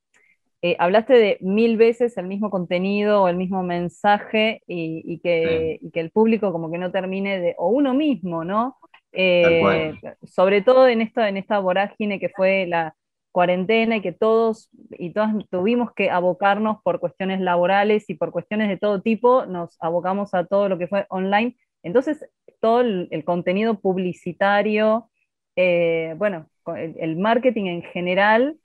eh, 0.63 0.77
hablaste 0.79 1.13
de 1.13 1.39
mil 1.43 1.77
veces 1.77 2.17
el 2.17 2.27
mismo 2.27 2.49
contenido 2.49 3.23
o 3.23 3.29
el 3.29 3.37
mismo 3.37 3.63
mensaje 3.63 4.63
y, 4.67 5.19
que, 5.21 5.81
que, 5.93 6.01
el 6.01 6.11
público 6.11 6.51
como 6.51 6.71
que 6.71 6.79
no 6.79 6.91
termine 6.91 7.39
de, 7.39 7.55
o 7.59 7.69
uno 7.69 7.93
mismo, 7.93 8.43
¿no? 8.43 8.79
Eh, 9.13 9.93
sobre 10.23 10.63
todo 10.63 10.89
en, 10.89 11.03
esto, 11.03 11.21
en 11.21 11.37
esta 11.37 11.59
vorágine 11.59 12.19
que 12.19 12.31
fue 12.31 12.65
la 12.67 12.97
cuarentena 13.35 13.97
y 13.97 14.01
que 14.01 14.13
todos 14.13 14.71
y 14.91 15.11
todas 15.13 15.35
tuvimos 15.51 15.93
que 15.93 16.09
abocarnos 16.09 16.81
por 16.85 17.01
cuestiones 17.01 17.41
laborales 17.41 18.09
y 18.09 18.15
por 18.15 18.31
cuestiones 18.31 18.69
de 18.69 18.77
todo 18.77 19.03
tipo, 19.03 19.45
nos 19.45 19.77
abocamos 19.81 20.35
a 20.35 20.47
todo 20.47 20.69
lo 20.69 20.79
que 20.79 20.87
fue 20.87 21.05
online. 21.11 21.57
Entonces, 21.83 22.25
todo 22.61 22.83
el, 22.83 23.25
contenido 23.25 23.81
publicitario, 23.81 25.11
eh, 25.57 26.15
bueno, 26.17 26.47
el, 26.77 27.17
marketing 27.17 27.65
en 27.65 27.83
general 27.83 28.57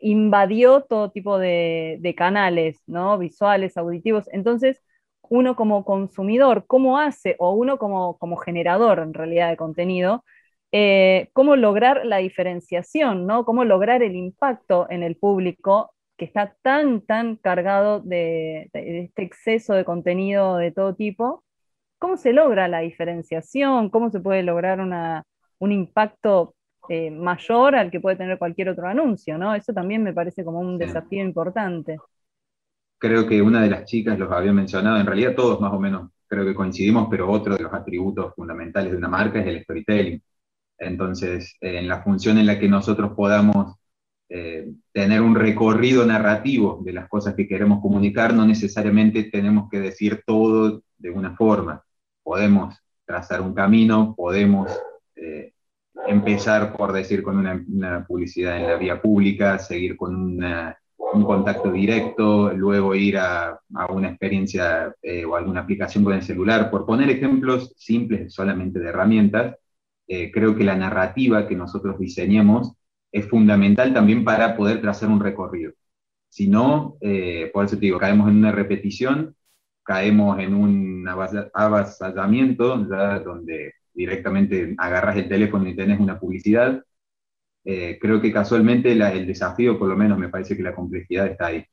invadió 0.00 0.82
todo 0.82 1.10
tipo 1.10 1.36
de, 1.40 2.14
canales, 2.16 2.80
¿no? 2.86 3.18
Visuales, 3.18 3.76
auditivos. 3.76 4.28
Entonces, 4.32 4.80
uno 5.28 5.56
como 5.56 5.84
consumidor, 5.84 6.66
¿cómo 6.68 7.00
hace? 7.00 7.34
O 7.40 7.52
uno 7.54 7.78
como, 7.78 8.16
como 8.18 8.36
generador, 8.36 9.00
en 9.00 9.12
realidad, 9.12 9.50
de 9.50 9.56
contenido, 9.56 10.24
eh, 10.76 11.30
cómo 11.34 11.54
lograr 11.54 12.04
la 12.04 12.16
diferenciación, 12.16 13.26
¿no? 13.26 13.44
Cómo 13.44 13.64
lograr 13.64 14.02
el 14.02 14.16
impacto 14.16 14.88
en 14.90 15.04
el 15.04 15.16
público 15.16 15.94
que 16.16 16.24
está 16.24 16.56
tan, 16.62 17.00
tan 17.00 17.36
cargado 17.36 18.00
de 18.00 18.70
este 18.72 19.22
exceso 19.22 19.74
de 19.74 19.84
contenido 19.84 20.56
de 20.56 20.72
todo 20.72 20.94
tipo, 20.96 21.44
¿Cómo 22.04 22.18
se 22.18 22.34
logra 22.34 22.68
la 22.68 22.80
diferenciación? 22.80 23.88
¿Cómo 23.88 24.10
se 24.10 24.20
puede 24.20 24.42
lograr 24.42 24.78
un 25.58 25.72
impacto 25.72 26.54
eh, 26.90 27.10
mayor 27.10 27.74
al 27.74 27.90
que 27.90 27.98
puede 27.98 28.16
tener 28.16 28.36
cualquier 28.36 28.68
otro 28.68 28.86
anuncio? 28.86 29.38
¿no? 29.38 29.54
Eso 29.54 29.72
también 29.72 30.02
me 30.02 30.12
parece 30.12 30.44
como 30.44 30.60
un 30.60 30.76
desafío 30.76 31.22
importante. 31.22 31.96
Creo 32.98 33.26
que 33.26 33.40
una 33.40 33.62
de 33.62 33.70
las 33.70 33.86
chicas 33.86 34.18
los 34.18 34.30
había 34.30 34.52
mencionado, 34.52 34.98
en 34.98 35.06
realidad 35.06 35.34
todos 35.34 35.58
más 35.62 35.72
o 35.72 35.80
menos 35.80 36.10
creo 36.26 36.44
que 36.44 36.54
coincidimos, 36.54 37.08
pero 37.10 37.30
otro 37.30 37.56
de 37.56 37.62
los 37.62 37.72
atributos 37.72 38.34
fundamentales 38.34 38.92
de 38.92 38.98
una 38.98 39.08
marca 39.08 39.40
es 39.40 39.46
el 39.46 39.62
storytelling. 39.62 40.22
Entonces, 40.78 41.56
en 41.60 41.88
la 41.88 42.02
función 42.02 42.38
en 42.38 42.46
la 42.46 42.58
que 42.58 42.68
nosotros 42.68 43.12
podamos 43.16 43.76
eh, 44.28 44.72
tener 44.92 45.20
un 45.22 45.34
recorrido 45.34 46.04
narrativo 46.06 46.80
de 46.84 46.92
las 46.92 47.08
cosas 47.08 47.34
que 47.34 47.46
queremos 47.46 47.80
comunicar, 47.80 48.34
no 48.34 48.46
necesariamente 48.46 49.24
tenemos 49.24 49.68
que 49.70 49.80
decir 49.80 50.22
todo 50.26 50.82
de 50.98 51.10
una 51.10 51.36
forma 51.36 51.84
podemos 52.24 52.74
trazar 53.04 53.40
un 53.40 53.54
camino, 53.54 54.14
podemos 54.16 54.72
eh, 55.14 55.52
empezar, 56.08 56.76
por 56.76 56.92
decir, 56.92 57.22
con 57.22 57.38
una, 57.38 58.04
publicidad 58.06 58.56
en 58.56 58.66
la 58.66 58.76
vía 58.76 59.00
pública, 59.00 59.58
seguir 59.58 59.96
con 59.96 60.42
un 60.42 61.24
contacto 61.24 61.70
directo, 61.70 62.52
luego 62.52 62.94
ir 62.94 63.18
a, 63.18 63.60
una 63.90 64.08
experiencia 64.08 64.92
eh, 65.02 65.24
o 65.24 65.36
alguna 65.36 65.60
aplicación 65.60 66.02
con 66.02 66.14
el 66.14 66.22
celular. 66.22 66.70
Por 66.70 66.86
poner 66.86 67.10
ejemplos 67.10 67.72
simples 67.76 68.32
solamente 68.32 68.80
de 68.80 68.88
herramientas, 68.88 69.56
eh, 70.08 70.30
creo 70.32 70.56
que 70.56 70.64
la 70.64 70.76
narrativa 70.76 71.46
que 71.48 71.56
nosotros 71.56 71.98
diseñemos 71.98 72.72
es 73.12 73.28
fundamental 73.28 73.94
también 73.94 74.24
para 74.24 74.56
poder 74.56 74.80
trazar 74.80 75.08
un 75.08 75.20
recorrido. 75.20 75.72
Si 76.28 76.48
no, 76.48 76.96
por 77.52 77.64
eso 77.64 77.76
te 77.76 77.82
digo, 77.82 77.98
caemos 77.98 78.28
en 78.28 78.38
una 78.38 78.50
repetición 78.50 79.36
caemos 79.84 80.38
en 80.40 80.54
un 80.54 81.06
avasallamiento, 81.54 82.78
donde 82.78 83.74
directamente 83.92 84.74
agarras 84.78 85.16
el 85.16 85.28
teléfono 85.28 85.68
y 85.68 85.76
tenés 85.76 86.00
una 86.00 86.18
publicidad. 86.18 86.82
Eh, 87.64 87.98
creo 88.00 88.20
que 88.20 88.32
casualmente 88.32 88.92
el 88.92 89.26
desafío, 89.26 89.78
por 89.78 89.88
lo 89.88 89.96
menos 89.96 90.18
me 90.18 90.28
parece 90.28 90.56
que 90.56 90.62
la 90.62 90.74
complejidad 90.74 91.26
está 91.28 91.46
ahí. 91.46 91.64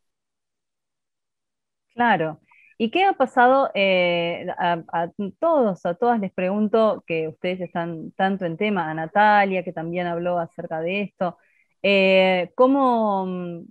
Claro. 1.94 2.40
¿Y 2.82 2.90
qué 2.90 3.04
ha 3.04 3.14
pasado 3.14 3.70
eh, 3.76 4.48
a, 4.58 5.12
todos, 5.40 5.86
a 5.86 5.94
todas 5.94 6.20
les 6.20 6.32
pregunto 6.34 7.04
que 7.06 7.28
ustedes 7.28 7.62
están 7.62 8.12
tanto 8.14 8.46
en 8.46 8.58
tema, 8.58 8.90
a 8.90 8.94
Natalia, 8.96 9.64
que 9.64 9.72
también 9.72 10.08
habló 10.08 10.40
acerca 10.40 10.82
de 10.82 11.02
esto, 11.04 11.38
eh, 11.84 12.52
¿cómo, 12.56 13.64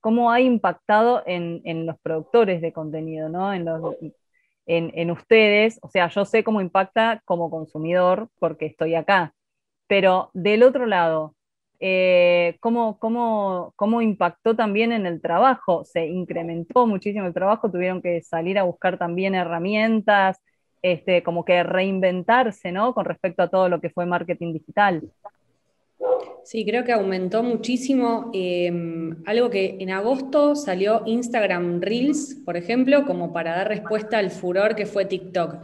cómo 0.00 0.32
ha 0.32 0.40
impactado 0.40 1.22
en, 1.24 1.86
los 1.86 2.00
productores 2.00 2.60
de 2.60 2.72
contenido, 2.72 3.28
¿no? 3.28 3.52
En, 3.54 5.10
ustedes, 5.12 5.78
o 5.82 5.88
sea, 5.88 6.08
yo 6.08 6.24
sé 6.24 6.42
cómo 6.42 6.60
impacta 6.60 7.22
como 7.24 7.50
consumidor 7.50 8.28
porque 8.40 8.66
estoy 8.66 8.96
acá, 8.96 9.34
pero 9.86 10.30
del 10.34 10.64
otro 10.64 10.86
lado, 10.86 11.36
eh, 11.80 12.56
¿cómo, 12.60 12.98
cómo, 12.98 14.02
impactó 14.02 14.56
también 14.56 14.92
en 14.92 15.06
el 15.06 15.20
trabajo? 15.20 15.84
¿Se 15.84 16.06
incrementó 16.06 16.86
muchísimo 16.86 17.26
el 17.26 17.34
trabajo? 17.34 17.70
¿Tuvieron 17.70 18.02
que 18.02 18.22
salir 18.22 18.58
a 18.58 18.64
buscar 18.64 18.98
también 18.98 19.34
herramientas? 19.34 20.40
Este, 20.82 21.22
como 21.22 21.44
que 21.44 21.62
reinventarse, 21.62 22.72
¿no? 22.72 22.94
Con 22.94 23.04
respecto 23.04 23.42
a 23.42 23.48
todo 23.48 23.68
lo 23.68 23.80
que 23.80 23.90
fue 23.90 24.06
marketing 24.06 24.52
digital. 24.52 25.02
Sí, 26.44 26.64
creo 26.64 26.84
que 26.84 26.92
aumentó 26.92 27.42
muchísimo. 27.42 28.30
Em, 28.32 29.22
algo 29.26 29.50
que 29.50 29.76
en 29.80 29.90
agosto 29.90 30.54
salió 30.54 31.02
Instagram 31.04 31.80
Reels, 31.80 32.40
por 32.44 32.56
ejemplo, 32.56 33.04
como 33.04 33.32
para 33.32 33.54
dar 33.54 33.68
respuesta 33.68 34.18
al 34.18 34.30
furor 34.30 34.74
que 34.74 34.86
fue 34.86 35.04
TikTok. 35.04 35.56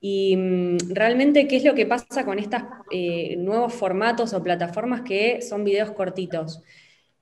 Y 0.00 0.36
mm, 0.36 0.76
realmente, 0.90 1.48
¿qué 1.48 1.56
es 1.56 1.64
lo 1.64 1.74
que 1.74 1.86
pasa 1.86 2.24
con 2.24 2.38
estos 2.38 2.62
eh, 2.90 3.36
nuevos 3.36 3.74
formatos 3.74 4.32
o 4.32 4.42
plataformas 4.42 5.02
que 5.02 5.42
son 5.42 5.64
videos 5.64 5.90
cortitos? 5.92 6.62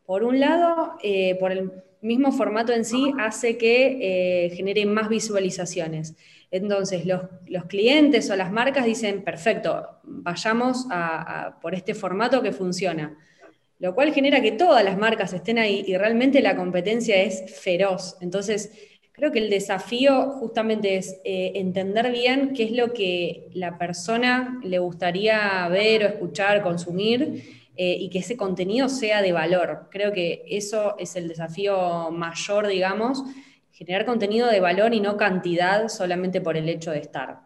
Por 0.04 0.22
un 0.22 0.40
lado, 0.40 0.96
eh, 1.02 1.36
por 1.36 1.52
el 1.52 1.72
mismo 2.00 2.32
formato 2.32 2.72
en 2.72 2.84
sí, 2.84 3.12
hace 3.18 3.56
que 3.56 4.46
eh, 4.46 4.50
genere 4.50 4.86
más 4.86 5.08
visualizaciones. 5.08 6.14
Entonces, 6.50 7.04
los, 7.06 7.22
clientes 7.66 8.30
o 8.30 8.36
las 8.36 8.52
marcas 8.52 8.84
dicen, 8.84 9.24
perfecto, 9.24 9.98
vayamos 10.04 10.86
por 11.60 11.74
este 11.74 11.92
formato 11.92 12.40
que 12.40 12.52
funciona. 12.52 13.18
Lo 13.78 13.94
cual 13.94 14.14
genera 14.14 14.40
que 14.40 14.52
todas 14.52 14.84
las 14.84 14.96
marcas 14.96 15.32
estén 15.32 15.58
ahí 15.58 15.84
y 15.86 15.96
realmente 15.96 16.40
la 16.40 16.56
competencia 16.56 17.20
es 17.20 17.52
feroz. 17.60 18.16
Entonces, 18.20 18.72
creo 19.16 19.32
que 19.32 19.38
el 19.38 19.50
desafío 19.50 20.30
justamente 20.32 20.96
es 20.96 21.20
eh, 21.24 21.52
entender 21.54 22.12
bien 22.12 22.52
qué 22.54 22.64
es 22.64 22.72
lo 22.72 22.92
que 22.92 23.48
la 23.54 23.78
persona 23.78 24.60
le 24.62 24.78
gustaría 24.78 25.66
ver 25.68 26.04
o 26.04 26.06
escuchar, 26.06 26.62
consumir, 26.62 27.42
eh, 27.78 27.96
y 27.98 28.10
que 28.10 28.18
ese 28.18 28.36
contenido 28.36 28.88
sea 28.88 29.22
de 29.22 29.32
valor. 29.32 29.88
Creo 29.90 30.12
que 30.12 30.44
eso 30.48 30.96
es 30.98 31.16
el 31.16 31.28
desafío 31.28 32.10
mayor, 32.10 32.66
digamos, 32.66 33.22
generar 33.72 34.04
contenido 34.04 34.48
de 34.48 34.60
valor 34.60 34.94
y 34.94 35.00
no 35.00 35.16
cantidad 35.16 35.88
solamente 35.88 36.40
por 36.40 36.56
el 36.56 36.68
hecho 36.68 36.90
de 36.90 36.98
estar. 36.98 37.40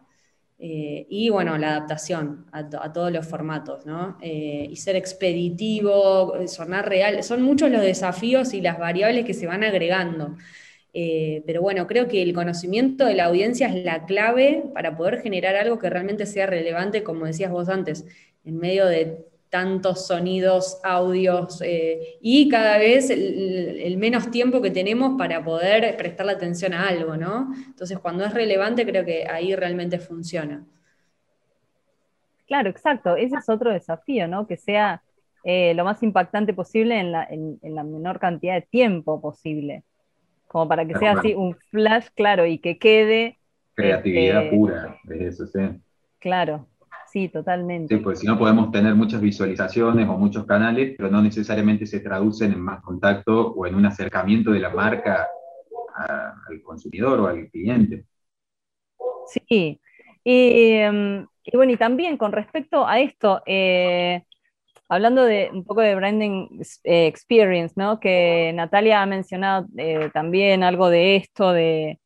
Eh, 0.58 1.06
y 1.08 1.30
bueno, 1.30 1.56
la 1.56 1.70
adaptación 1.70 2.46
a, 2.52 2.68
todos 2.92 3.10
los 3.10 3.26
formatos, 3.26 3.86
¿no? 3.86 4.18
Y 4.20 4.76
ser 4.76 4.94
expeditivo, 4.94 6.34
sonar 6.46 6.88
real, 6.88 7.22
son 7.24 7.42
muchos 7.42 7.70
los 7.70 7.80
desafíos 7.80 8.54
y 8.54 8.60
las 8.60 8.78
variables 8.78 9.24
que 9.24 9.34
se 9.34 9.46
van 9.46 9.64
agregando. 9.64 10.36
Eh, 10.92 11.42
pero 11.46 11.62
bueno, 11.62 11.86
creo 11.86 12.08
que 12.08 12.22
el 12.22 12.32
conocimiento 12.34 13.04
de 13.04 13.14
la 13.14 13.26
audiencia 13.26 13.68
es 13.68 13.84
la 13.84 14.06
clave 14.06 14.64
para 14.74 14.96
poder 14.96 15.20
generar 15.22 15.56
algo 15.56 15.78
que 15.78 15.90
realmente 15.90 16.26
sea 16.26 16.46
relevante, 16.46 17.02
como 17.04 17.26
decías 17.26 17.50
vos 17.50 17.68
antes, 17.68 18.04
en 18.44 18.58
medio 18.58 18.86
de 18.86 19.24
tantos 19.50 20.06
sonidos, 20.06 20.80
audios 20.84 21.60
eh, 21.64 22.18
y 22.20 22.48
cada 22.48 22.78
vez 22.78 23.10
el, 23.10 23.96
menos 23.98 24.30
tiempo 24.30 24.62
que 24.62 24.70
tenemos 24.70 25.18
para 25.18 25.44
poder 25.44 25.96
prestarle 25.96 26.32
atención 26.32 26.72
a 26.72 26.88
algo, 26.88 27.16
¿no? 27.16 27.52
Entonces, 27.66 27.98
cuando 27.98 28.24
es 28.24 28.32
relevante, 28.32 28.86
creo 28.86 29.04
que 29.04 29.26
ahí 29.28 29.54
realmente 29.54 29.98
funciona. 29.98 30.64
Claro, 32.46 32.70
exacto. 32.70 33.16
Ese 33.16 33.36
es 33.36 33.48
otro 33.48 33.72
desafío, 33.72 34.28
¿no? 34.28 34.46
Que 34.46 34.56
sea 34.56 35.02
eh, 35.44 35.74
lo 35.74 35.84
más 35.84 36.02
impactante 36.02 36.54
posible 36.54 36.98
en 36.98 37.12
la, 37.12 37.84
menor 37.84 38.18
cantidad 38.18 38.54
de 38.54 38.62
tiempo 38.62 39.20
posible. 39.20 39.84
Como 40.50 40.66
para 40.66 40.84
que 40.84 40.98
sea 40.98 41.12
así 41.12 41.32
un 41.32 41.56
flash 41.70 42.08
claro 42.16 42.44
y 42.44 42.58
que 42.58 42.76
quede. 42.76 43.38
Creatividad 43.74 44.42
este, 44.42 44.56
pura, 44.56 44.98
es 45.08 45.20
eso, 45.20 45.46
sí. 45.46 45.60
Claro, 46.18 46.66
Sí, 47.12 47.28
totalmente. 47.28 47.96
Sí, 47.96 48.00
pues 48.00 48.20
si 48.20 48.26
no 48.26 48.38
podemos 48.38 48.70
tener 48.70 48.94
muchas 48.94 49.20
visualizaciones 49.20 50.08
o 50.08 50.16
muchos 50.16 50.46
canales, 50.46 50.94
pero 50.96 51.10
no 51.10 51.20
necesariamente 51.20 51.84
se 51.84 51.98
traducen 51.98 52.52
en 52.52 52.60
más 52.60 52.82
contacto 52.82 53.48
o 53.52 53.66
en 53.66 53.74
un 53.74 53.84
acercamiento 53.84 54.52
de 54.52 54.60
la 54.60 54.70
marca 54.70 55.28
al 55.96 56.62
consumidor 56.62 57.18
o 57.18 57.26
al 57.26 57.48
cliente. 57.50 58.04
Sí, 59.26 59.80
em, 60.24 61.26
y, 61.42 61.56
bueno, 61.56 61.72
y 61.72 61.76
también 61.76 62.16
con 62.16 62.30
respecto 62.30 62.86
a 62.86 63.00
esto, 63.00 63.42
eh, 63.44 64.22
hablando 64.90 65.24
de 65.24 65.50
un 65.52 65.64
poco 65.64 65.80
de 65.82 65.94
branding 65.94 66.48
eh, 66.84 67.06
experience, 67.06 67.74
¿no? 67.76 68.00
Que 68.00 68.52
Natalia 68.54 69.02
ha 69.02 69.06
mencionado 69.06 69.66
eh, 69.78 70.10
también 70.12 70.62
algo 70.64 70.90
de 70.90 71.16
esto, 71.16 71.52
de, 71.52 72.00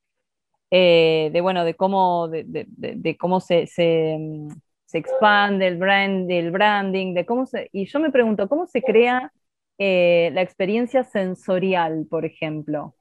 de 0.71 1.41
bueno, 1.43 1.65
de 1.65 1.75
cómo, 1.75 2.29
de, 2.29 3.17
cómo 3.19 3.41
se, 3.41 3.67
se 3.67 4.99
expande 4.99 5.67
el, 5.67 5.77
brand, 5.77 6.31
el 6.31 6.51
branding, 6.51 7.15
de 7.15 7.27
cómo 7.27 7.47
se... 7.47 7.69
Y 7.73 7.87
yo 7.87 8.01
me 8.01 8.11
pregunto, 8.13 8.49
¿cómo 8.49 8.67
se 8.67 8.83
crea 8.83 9.33
eh, 9.79 10.31
la 10.35 10.43
experiencia 10.43 11.05
sensorial, 11.05 12.07
por 12.09 12.25
ejemplo? 12.25 12.95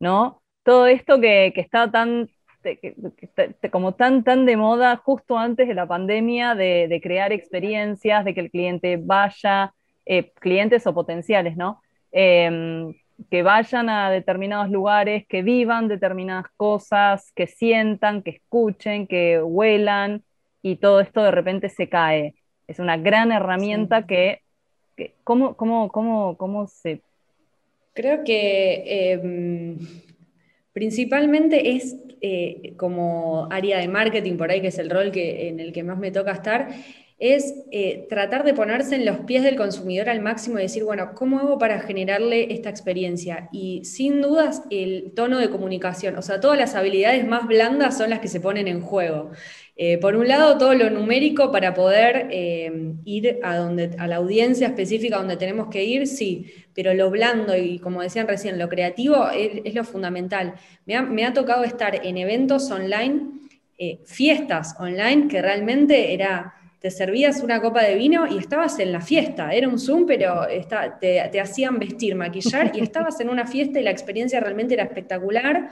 ¿No? 0.00 0.42
Todo 0.64 0.86
esto 0.86 1.20
que, 1.20 1.52
que 1.54 1.60
está 1.60 1.90
tan 1.90 2.28
como 3.70 3.94
tan, 3.94 4.24
tan 4.24 4.46
de 4.46 4.56
moda 4.56 4.96
justo 4.96 5.38
antes 5.38 5.68
de 5.68 5.74
la 5.74 5.86
pandemia 5.86 6.54
de, 6.54 7.00
crear 7.02 7.32
experiencias, 7.32 8.24
de 8.24 8.34
que 8.34 8.40
el 8.40 8.50
cliente 8.50 8.96
vaya, 8.96 9.72
eh, 10.06 10.32
clientes 10.40 10.86
o 10.86 10.94
potenciales, 10.94 11.56
¿no? 11.56 11.80
Em, 12.10 12.94
que 13.30 13.42
vayan 13.42 13.88
a 13.88 14.10
determinados 14.10 14.70
lugares, 14.70 15.26
que 15.28 15.42
vivan 15.42 15.88
determinadas 15.88 16.46
cosas, 16.56 17.30
que 17.34 17.46
sientan, 17.46 18.22
que 18.22 18.30
escuchen, 18.30 19.06
que 19.06 19.40
huelan, 19.42 20.22
y 20.62 20.76
todo 20.76 21.00
esto 21.00 21.22
de 21.22 21.30
repente 21.30 21.68
se 21.68 21.88
cae. 21.88 22.34
Es 22.68 22.78
una 22.78 22.96
gran 22.96 23.32
herramienta 23.32 24.06
que, 24.06 24.40
¿cómo, 25.24 25.56
cómo, 25.56 25.90
cómo, 25.90 26.36
cómo 26.36 26.66
se... 26.68 27.00
Creo 27.94 28.24
que 28.24 29.12
em, 29.12 29.78
principalmente 30.72 31.76
es 31.76 31.96
eh, 32.20 32.74
como 32.76 33.48
área 33.50 33.78
de 33.78 33.88
marketing, 33.88 34.36
por 34.36 34.50
ahí 34.50 34.60
que 34.60 34.68
es 34.68 34.78
el 34.78 34.90
rol 34.90 35.10
que, 35.12 35.48
en 35.48 35.60
el 35.60 35.72
que 35.72 35.82
más 35.82 35.98
me 35.98 36.10
toca 36.10 36.32
estar, 36.32 36.68
es 37.22 37.54
eh, 37.70 38.06
tratar 38.08 38.42
de 38.42 38.52
ponerse 38.52 38.96
en 38.96 39.06
los 39.06 39.18
pies 39.20 39.44
del 39.44 39.54
consumidor 39.54 40.08
al 40.08 40.20
máximo 40.20 40.58
y 40.58 40.62
decir, 40.62 40.82
bueno, 40.82 41.12
¿cómo 41.14 41.38
hago 41.38 41.56
para 41.56 41.78
generarle 41.78 42.52
esta 42.52 42.68
experiencia? 42.68 43.48
Y 43.52 43.84
sin 43.84 44.20
dudas 44.20 44.64
el 44.70 45.12
tono 45.14 45.38
de 45.38 45.48
comunicación, 45.48 46.16
o 46.16 46.22
sea, 46.22 46.40
todas 46.40 46.58
las 46.58 46.74
habilidades 46.74 47.24
más 47.24 47.46
blandas 47.46 47.96
son 47.96 48.10
las 48.10 48.18
que 48.18 48.26
se 48.26 48.40
ponen 48.40 48.66
en 48.66 48.80
juego. 48.80 49.30
Eh, 49.84 49.98
por 49.98 50.14
un 50.14 50.28
lado, 50.28 50.58
todo 50.58 50.74
lo 50.74 50.90
numérico 50.90 51.50
para 51.50 51.74
poder 51.74 52.28
eh, 52.30 52.94
ir 53.04 53.40
a, 53.42 53.56
donde, 53.56 53.90
a 53.98 54.06
la 54.06 54.14
audiencia 54.14 54.68
específica 54.68 55.16
donde 55.16 55.36
tenemos 55.36 55.66
que 55.70 55.82
ir, 55.82 56.06
sí, 56.06 56.46
pero 56.72 56.94
lo 56.94 57.10
blando 57.10 57.56
y 57.56 57.80
como 57.80 58.00
decían 58.00 58.28
recién, 58.28 58.60
lo 58.60 58.68
creativo 58.68 59.28
es, 59.30 59.74
lo 59.74 59.82
fundamental. 59.82 60.54
Me 60.86 60.94
ha, 60.94 61.02
me 61.02 61.24
ha, 61.24 61.32
tocado 61.32 61.64
estar 61.64 62.06
en 62.06 62.16
eventos 62.16 62.70
online, 62.70 63.22
fiestas 64.04 64.76
online, 64.78 65.26
que 65.26 65.42
realmente 65.42 66.14
era 66.14 66.54
te 66.78 66.90
servías 66.90 67.40
una 67.42 67.60
copa 67.60 67.82
de 67.82 67.94
vino 67.94 68.26
y 68.26 68.38
estabas 68.38 68.78
en 68.80 68.90
la 68.90 69.00
fiesta. 69.00 69.52
Era 69.52 69.68
un 69.68 69.78
Zoom, 69.78 70.04
pero 70.04 70.46
te, 71.00 71.40
hacían 71.40 71.78
vestir, 71.78 72.16
maquillar 72.16 72.72
y 72.74 72.80
estabas 72.82 73.20
en 73.20 73.30
una 73.30 73.46
fiesta 73.46 73.78
y 73.78 73.84
la 73.84 73.90
experiencia 73.90 74.40
realmente 74.40 74.74
era 74.74 74.82
espectacular 74.82 75.70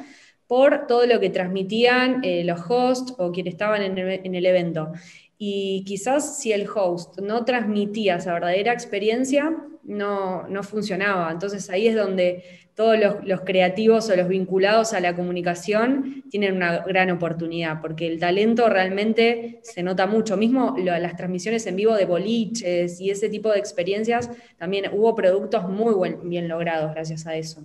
por 0.51 0.89
todo 0.89 1.07
lo 1.07 1.21
que 1.21 1.31
transmitían 1.31 2.25
eh, 2.25 2.43
los 2.43 2.59
hosts 2.69 3.15
o 3.19 3.31
quienes 3.31 3.55
estaban 3.55 3.83
en 3.83 4.35
el, 4.35 4.47
evento. 4.47 4.91
Y 5.39 5.85
quizás 5.87 6.41
si 6.41 6.51
el 6.51 6.67
host 6.69 7.21
no 7.21 7.45
transmitía 7.45 8.17
esa 8.17 8.33
verdadera 8.33 8.73
experiencia, 8.73 9.57
no, 9.85 10.49
no 10.49 10.65
funcionaba. 10.65 11.31
Entonces 11.31 11.71
ahí 11.71 11.87
es 11.87 11.95
donde 11.95 12.43
todos 12.75 12.99
los, 13.23 13.43
creativos 13.43 14.11
o 14.11 14.17
los 14.17 14.27
vinculados 14.27 14.93
a 14.93 14.99
la 14.99 15.15
comunicación 15.15 16.25
tienen 16.31 16.57
una 16.57 16.79
gran 16.81 17.13
oportunidad, 17.13 17.81
porque 17.81 18.09
el 18.09 18.19
talento 18.19 18.69
realmente 18.69 19.61
se 19.63 19.85
nota 19.85 20.09
mucho. 20.09 20.37
Mismo 20.37 20.75
las 20.79 21.15
transmisiones 21.15 21.65
en 21.69 21.77
vivo 21.77 21.95
de 21.95 22.07
boliches 22.07 23.01
y 23.01 23.11
ese 23.11 23.29
tipo 23.29 23.53
de 23.53 23.61
experiencias, 23.61 24.29
también 24.59 24.91
hubo 24.93 25.15
productos 25.15 25.69
muy 25.69 25.95
bien 26.25 26.49
logrados 26.49 26.91
gracias 26.93 27.25
a 27.29 27.37
eso. 27.37 27.65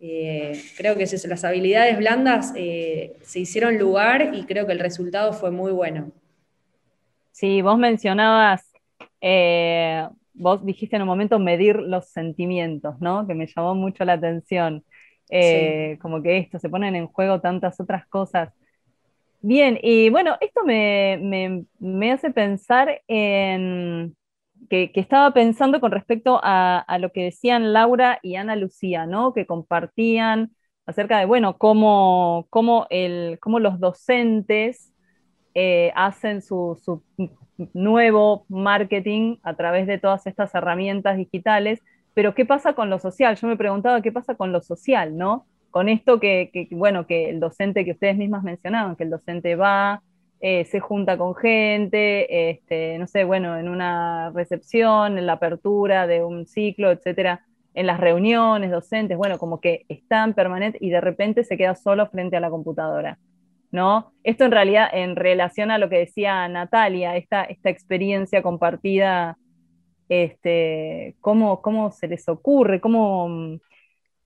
Eh, 0.00 0.60
creo 0.76 0.96
que 0.96 1.06
las 1.06 1.44
habilidades 1.44 1.98
blandas 1.98 2.52
eh, 2.56 3.16
se 3.22 3.40
hicieron 3.40 3.78
lugar 3.78 4.30
y 4.32 4.44
creo 4.44 4.66
que 4.66 4.72
el 4.72 4.78
resultado 4.78 5.32
fue 5.32 5.50
muy 5.50 5.72
bueno. 5.72 6.12
Sí, 7.32 7.62
vos 7.62 7.78
mencionabas 7.78 8.70
eh, 9.20 10.06
vos 10.34 10.64
dijiste 10.64 10.96
en 10.96 11.02
un 11.02 11.08
momento 11.08 11.38
medir 11.38 11.76
los 11.76 12.06
sentimientos, 12.06 13.00
¿no? 13.00 13.26
Que 13.26 13.34
me 13.34 13.46
llamó 13.46 13.74
mucho 13.74 14.04
la 14.04 14.14
atención. 14.14 14.84
Como 16.00 16.22
que 16.22 16.38
esto, 16.38 16.58
se 16.58 16.70
ponen 16.70 16.94
en 16.96 17.06
juego 17.08 17.40
tantas 17.40 17.78
otras 17.80 18.06
cosas. 18.06 18.50
Bien, 19.40 19.78
y 19.82 20.10
bueno, 20.10 20.36
esto 20.40 20.64
me, 20.64 22.12
hace 22.12 22.30
pensar 22.30 23.02
en 23.06 24.16
que, 24.68 24.90
estaba 24.94 25.32
pensando 25.32 25.80
con 25.80 25.92
respecto 25.92 26.40
a, 26.42 26.98
lo 27.00 27.12
que 27.12 27.24
decían 27.24 27.72
Laura 27.72 28.18
y 28.22 28.36
Ana 28.36 28.56
Lucía, 28.56 29.06
¿no? 29.06 29.32
Que 29.32 29.46
compartían 29.46 30.52
acerca 30.86 31.18
de, 31.18 31.26
bueno, 31.26 31.58
cómo, 31.58 32.46
cómo, 32.50 32.86
el, 32.90 33.38
cómo 33.40 33.60
los 33.60 33.80
docentes 33.80 34.94
eh, 35.54 35.92
hacen 35.94 36.42
su, 36.42 36.78
su 36.82 37.02
nuevo 37.74 38.46
marketing 38.48 39.36
a 39.42 39.54
través 39.54 39.86
de 39.86 39.98
todas 39.98 40.26
estas 40.26 40.54
herramientas 40.54 41.16
digitales, 41.16 41.80
pero 42.14 42.34
¿qué 42.34 42.44
pasa 42.44 42.72
con 42.72 42.90
lo 42.90 42.98
social? 42.98 43.36
Yo 43.36 43.46
me 43.46 43.56
preguntaba 43.56 44.02
qué 44.02 44.12
pasa 44.12 44.34
con 44.34 44.52
lo 44.52 44.60
social, 44.60 45.16
¿no? 45.16 45.46
Con 45.70 45.88
esto 45.88 46.18
que, 46.18 46.68
bueno, 46.72 47.06
que 47.06 47.30
el 47.30 47.40
docente 47.40 47.84
que 47.84 47.92
ustedes 47.92 48.16
mismas 48.16 48.42
mencionaban, 48.42 48.96
que 48.96 49.04
el 49.04 49.10
docente 49.10 49.54
va, 49.54 50.02
eh, 50.40 50.64
se 50.66 50.80
junta 50.80 51.18
con 51.18 51.34
gente, 51.34 52.50
este, 52.50 52.98
no 52.98 53.06
sé, 53.06 53.24
bueno, 53.24 53.58
en 53.58 53.68
una 53.68 54.30
recepción, 54.30 55.18
en 55.18 55.26
la 55.26 55.34
apertura 55.34 56.06
de 56.06 56.24
un 56.24 56.46
ciclo, 56.46 56.90
etcétera, 56.90 57.44
en 57.74 57.86
las 57.86 58.00
reuniones 58.00 58.70
docentes, 58.70 59.16
bueno, 59.16 59.38
como 59.38 59.60
que 59.60 59.84
están 59.88 60.34
permanentes 60.34 60.80
y 60.82 60.90
de 60.90 61.00
repente 61.00 61.44
se 61.44 61.56
queda 61.56 61.74
solo 61.74 62.06
frente 62.08 62.36
a 62.36 62.40
la 62.40 62.50
computadora. 62.50 63.18
¿no? 63.70 64.12
Esto 64.22 64.44
en 64.44 64.52
realidad 64.52 64.88
en 64.92 65.16
relación 65.16 65.70
a 65.70 65.78
lo 65.78 65.88
que 65.88 65.98
decía 65.98 66.48
Natalia, 66.48 67.16
esta, 67.16 67.44
esta 67.44 67.70
experiencia 67.70 68.42
compartida, 68.42 69.36
este, 70.08 71.16
¿cómo, 71.20 71.60
¿cómo, 71.60 71.90
se 71.90 72.08
les 72.08 72.28
ocurre? 72.28 72.80
¿Cómo, 72.80 73.58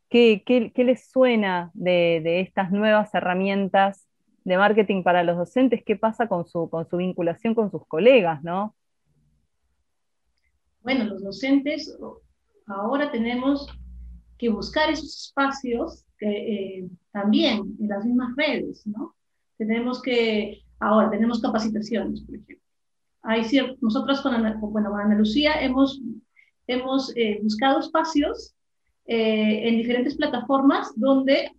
qué, 0.08 0.42
qué, 0.44 0.84
les 0.84 1.10
suena 1.10 1.70
de, 1.74 2.40
estas 2.40 2.70
nuevas 2.70 3.12
herramientas 3.14 4.06
de 4.44 4.56
marketing 4.56 5.02
para 5.02 5.22
los 5.22 5.36
docentes? 5.36 5.82
¿Qué 5.84 5.96
pasa 5.96 6.28
con 6.28 6.46
su, 6.46 6.68
con 6.68 6.88
su 6.88 6.96
vinculación 6.96 7.54
con 7.54 7.70
sus 7.70 7.86
colegas, 7.86 8.42
no? 8.42 8.74
Bueno, 10.82 11.04
los 11.04 11.22
docentes 11.22 11.96
ahora 12.66 13.10
tenemos 13.10 13.66
que 14.38 14.48
buscar 14.48 14.90
esos 14.90 15.28
espacios 15.28 16.04
eh, 16.20 16.88
también 17.12 17.76
en 17.80 17.88
las 17.88 18.04
mismas 18.04 18.34
redes, 18.36 18.86
¿no? 18.86 19.14
Tenemos 19.58 20.02
que, 20.02 20.62
ahora, 20.80 21.10
tenemos 21.10 21.40
capacitaciones, 21.40 22.22
por 22.22 22.34
ejemplo. 22.36 22.56
Hay 23.22 23.44
cierto, 23.44 23.76
nosotros 23.80 24.20
con 24.20 24.34
Ana, 24.34 24.56
bueno, 24.60 24.90
con 24.90 25.00
Ana 25.00 25.14
Lucía 25.16 25.60
hemos, 25.60 26.00
hemos 26.66 27.16
eh, 27.16 27.38
buscado 27.42 27.78
espacios 27.78 28.54
eh, 29.06 29.68
en 29.68 29.76
diferentes 29.76 30.16
plataformas 30.16 30.92
donde 30.96 31.52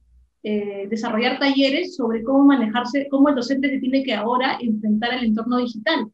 eh, 0.43 0.87
desarrollar 0.89 1.39
talleres 1.39 1.95
sobre 1.95 2.23
cómo 2.23 2.43
manejarse, 2.45 3.07
cómo 3.09 3.29
el 3.29 3.35
docente 3.35 3.69
se 3.69 3.79
tiene 3.79 4.03
que 4.03 4.13
ahora 4.13 4.57
enfrentar 4.59 5.11
al 5.11 5.23
entorno 5.23 5.57
digital. 5.57 6.11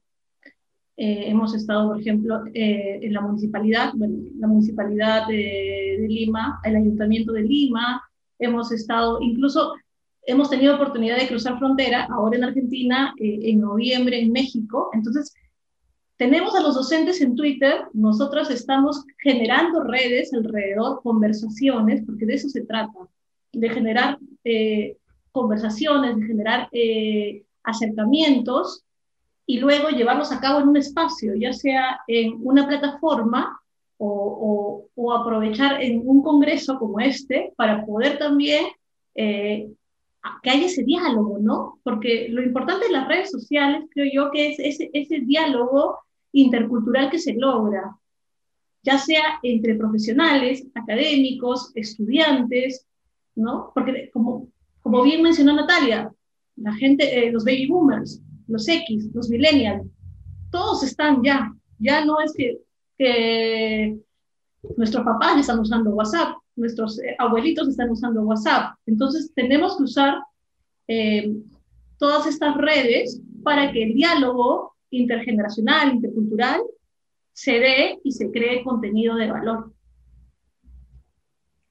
hemos 0.97 1.55
estado, 1.55 1.89
por 1.89 1.99
ejemplo, 1.99 2.43
en 2.53 3.13
la 3.13 3.21
municipalidad, 3.21 3.93
la 3.95 4.47
municipalidad 4.47 5.27
de, 5.27 5.97
de, 6.01 6.07
Lima, 6.09 6.59
el 6.63 6.75
ayuntamiento 6.75 7.31
de 7.31 7.43
Lima, 7.43 8.01
hemos 8.37 8.71
estado 8.71 9.19
incluso 9.21 9.73
hemos 10.29 10.49
tenido 10.49 10.75
oportunidad 10.75 11.17
de 11.17 11.27
cruzar 11.27 11.57
frontera, 11.57 12.07
ahora 12.11 12.37
en 12.37 12.43
Argentina, 12.43 13.13
eh, 13.19 13.39
en 13.43 13.61
noviembre 13.61 14.19
en 14.19 14.31
México. 14.31 14.89
Entonces, 14.93 15.33
tenemos 16.17 16.55
a 16.55 16.61
los 16.61 16.75
docentes 16.75 17.19
en 17.21 17.35
Twitter, 17.35 17.85
nosotros 17.93 18.51
estamos 18.51 19.05
generando 19.17 19.83
redes 19.83 20.31
alrededor, 20.33 21.01
conversaciones, 21.01 22.03
porque 22.05 22.27
de 22.27 22.35
eso 22.35 22.49
se 22.49 22.61
trata, 22.61 22.91
de 23.51 23.69
generar 23.69 24.17
eh, 24.43 24.97
conversaciones, 25.31 26.15
de 26.15 26.25
generar 26.25 26.69
eh, 26.71 27.43
acercamientos 27.63 28.83
y 29.45 29.59
luego 29.59 29.89
llevarlos 29.89 30.31
a 30.31 30.39
cabo 30.39 30.59
en 30.59 30.69
un 30.69 30.77
espacio, 30.77 31.33
ya 31.35 31.53
sea 31.53 32.01
en 32.07 32.39
una 32.43 32.67
plataforma 32.67 33.59
o, 33.97 34.85
aprovechar 35.11 35.81
en 35.81 36.01
un 36.05 36.21
congreso 36.21 36.77
como 36.77 36.99
este 36.99 37.51
para 37.57 37.85
poder 37.85 38.19
también 38.19 38.67
que 39.15 40.49
haya 40.49 40.65
ese 40.65 40.83
diálogo, 40.83 41.39
¿no? 41.39 41.79
Porque 41.83 42.27
lo 42.29 42.41
importante 42.43 42.85
de 42.85 42.91
las 42.91 43.07
redes 43.07 43.31
sociales, 43.31 43.85
creo 43.91 44.09
yo, 44.13 44.31
que 44.31 44.51
es 44.51 44.79
ese 44.93 45.19
diálogo 45.21 45.99
intercultural 46.31 47.09
que 47.09 47.19
se 47.19 47.33
logra, 47.33 47.95
ya 48.83 48.97
sea 48.97 49.39
entre 49.43 49.75
profesionales, 49.75 50.65
académicos, 50.73 51.71
estudiantes, 51.75 52.85
¿no? 53.39 53.71
Porque 53.73 54.09
como, 54.11 54.47
como 54.81 55.03
bien 55.03 55.21
mencionó 55.21 55.55
Natalia, 55.55 56.11
la 56.57 56.73
gente, 56.73 57.27
eh, 57.27 57.31
los 57.31 57.45
baby 57.45 57.67
boomers, 57.67 58.21
los 58.47 58.67
X, 58.67 59.09
los 59.13 59.29
millennials, 59.29 59.87
todos 60.51 60.83
están 60.83 61.23
ya, 61.23 61.53
ya 61.77 62.03
no 62.05 62.19
es 62.19 62.33
que, 62.33 62.59
que 62.97 63.97
nuestros 64.75 65.05
papás 65.05 65.39
están 65.39 65.59
usando 65.59 65.91
WhatsApp, 65.91 66.35
nuestros 66.55 66.99
eh, 66.99 67.15
abuelitos 67.17 67.67
están 67.67 67.89
usando 67.89 68.21
WhatsApp. 68.21 68.75
Entonces 68.85 69.31
tenemos 69.33 69.77
que 69.77 69.83
usar 69.83 70.15
eh, 70.87 71.31
todas 71.97 72.25
estas 72.27 72.57
redes 72.57 73.21
para 73.43 73.71
que 73.71 73.83
el 73.83 73.93
diálogo 73.93 74.75
intergeneracional, 74.89 75.93
intercultural, 75.95 76.61
se 77.31 77.53
dé 77.59 77.99
y 78.03 78.11
se 78.11 78.31
cree 78.31 78.63
contenido 78.63 79.15
de 79.15 79.31
valor. 79.31 79.71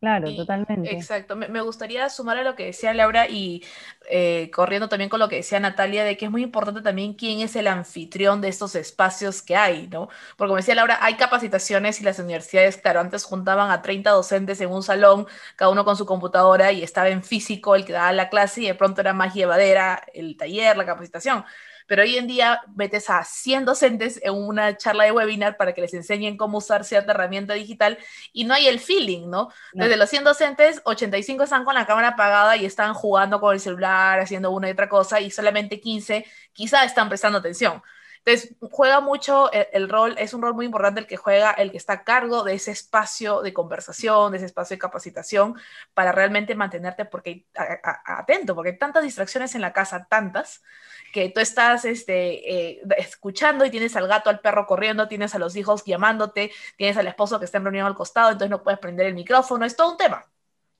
Claro, 0.00 0.32
totalmente. 0.32 0.94
Exacto. 0.94 1.34
Me, 1.34 1.60
gustaría 1.60 2.08
sumar 2.08 2.38
a 2.38 2.44
lo 2.44 2.54
que 2.54 2.66
decía 2.66 2.94
Laura 2.94 3.26
y 3.28 3.64
eh, 4.08 4.48
corriendo 4.54 4.88
también 4.88 5.10
con 5.10 5.18
lo 5.18 5.28
que 5.28 5.36
decía 5.36 5.58
Natalia, 5.58 6.04
de 6.04 6.16
que 6.16 6.26
es 6.26 6.30
muy 6.30 6.44
importante 6.44 6.82
también 6.82 7.14
quién 7.14 7.40
es 7.40 7.56
el 7.56 7.66
anfitrión 7.66 8.40
de 8.40 8.46
estos 8.46 8.76
espacios 8.76 9.42
que 9.42 9.56
hay, 9.56 9.88
¿no? 9.88 10.08
Porque 10.36 10.50
como 10.50 10.56
decía 10.58 10.76
Laura, 10.76 10.98
hay 11.00 11.14
capacitaciones 11.14 12.00
y 12.00 12.04
las 12.04 12.20
universidades, 12.20 12.76
claro, 12.76 13.00
antes 13.00 13.24
juntaban 13.24 13.72
a 13.72 13.82
30 13.82 14.10
docentes 14.10 14.60
en 14.60 14.70
un 14.70 14.84
salón, 14.84 15.26
cada 15.56 15.72
uno 15.72 15.84
con 15.84 15.96
su 15.96 16.06
computadora 16.06 16.70
y 16.70 16.84
estaba 16.84 17.08
en 17.08 17.24
físico 17.24 17.74
el 17.74 17.84
que 17.84 17.92
daba 17.92 18.12
la 18.12 18.28
clase 18.28 18.62
y 18.62 18.66
de 18.66 18.76
pronto 18.76 19.00
era 19.00 19.12
más 19.14 19.34
llevadera 19.34 20.04
el 20.14 20.36
taller, 20.36 20.76
la 20.76 20.86
capacitación 20.86 21.44
pero 21.88 22.02
hoy 22.02 22.18
en 22.18 22.26
día 22.26 22.60
metes 22.76 23.08
a 23.08 23.24
100 23.24 23.64
docentes 23.64 24.20
en 24.22 24.34
una 24.34 24.76
charla 24.76 25.04
de 25.04 25.12
webinar 25.12 25.56
para 25.56 25.72
que 25.72 25.80
les 25.80 25.94
enseñen 25.94 26.36
cómo 26.36 26.58
usar 26.58 26.84
cierta 26.84 27.12
herramienta 27.12 27.54
digital 27.54 27.98
y 28.32 28.44
no 28.44 28.52
hay 28.52 28.68
el 28.68 28.78
feeling, 28.78 29.30
¿no? 29.30 29.48
Desde 29.72 29.96
los 29.96 30.10
100 30.10 30.24
docentes, 30.24 30.82
85 30.84 31.44
están 31.44 31.64
con 31.64 31.74
la 31.74 31.86
cámara 31.86 32.08
apagada 32.08 32.56
y 32.58 32.66
están 32.66 32.92
jugando 32.92 33.40
con 33.40 33.54
el 33.54 33.60
celular, 33.60 34.20
haciendo 34.20 34.50
una 34.50 34.68
y 34.68 34.72
otra 34.72 34.90
cosa, 34.90 35.18
y 35.18 35.30
solamente 35.30 35.80
15 35.80 36.26
quizá 36.52 36.84
están 36.84 37.08
prestando 37.08 37.38
atención. 37.38 37.82
Entonces, 38.18 38.56
juega 38.70 39.00
mucho 39.00 39.50
el, 39.52 39.88
rol, 39.88 40.14
es 40.18 40.34
un 40.34 40.42
rol 40.42 40.52
muy 40.52 40.66
importante 40.66 41.00
el 41.00 41.06
que 41.06 41.16
juega 41.16 41.52
el 41.52 41.70
que 41.70 41.78
está 41.78 41.94
a 41.94 42.04
cargo 42.04 42.44
de 42.44 42.52
ese 42.52 42.72
espacio 42.72 43.40
de 43.40 43.54
conversación, 43.54 44.32
de 44.32 44.36
ese 44.36 44.46
espacio 44.46 44.74
de 44.74 44.80
capacitación, 44.80 45.54
para 45.94 46.12
realmente 46.12 46.54
mantenerte 46.54 47.06
porque, 47.06 47.46
atento, 48.04 48.54
porque 48.54 48.72
hay 48.72 48.78
tantas 48.78 49.02
distracciones 49.02 49.54
en 49.54 49.62
la 49.62 49.72
casa, 49.72 50.06
tantas, 50.10 50.62
que 51.12 51.30
tú 51.30 51.40
estás 51.40 51.84
este, 51.84 52.70
eh, 52.70 52.82
escuchando 52.96 53.64
y 53.64 53.70
tienes 53.70 53.96
al 53.96 54.08
gato, 54.08 54.30
al 54.30 54.40
perro 54.40 54.66
corriendo, 54.66 55.08
tienes 55.08 55.34
a 55.34 55.38
los 55.38 55.56
hijos 55.56 55.84
llamándote, 55.84 56.52
tienes 56.76 56.96
al 56.96 57.06
esposo 57.06 57.38
que 57.38 57.44
está 57.44 57.58
en 57.58 57.64
reunión 57.64 57.86
al 57.86 57.94
costado, 57.94 58.30
entonces 58.30 58.50
no 58.50 58.62
puedes 58.62 58.78
prender 58.78 59.06
el 59.06 59.14
micrófono, 59.14 59.64
es 59.64 59.76
todo 59.76 59.92
un 59.92 59.96
tema. 59.96 60.26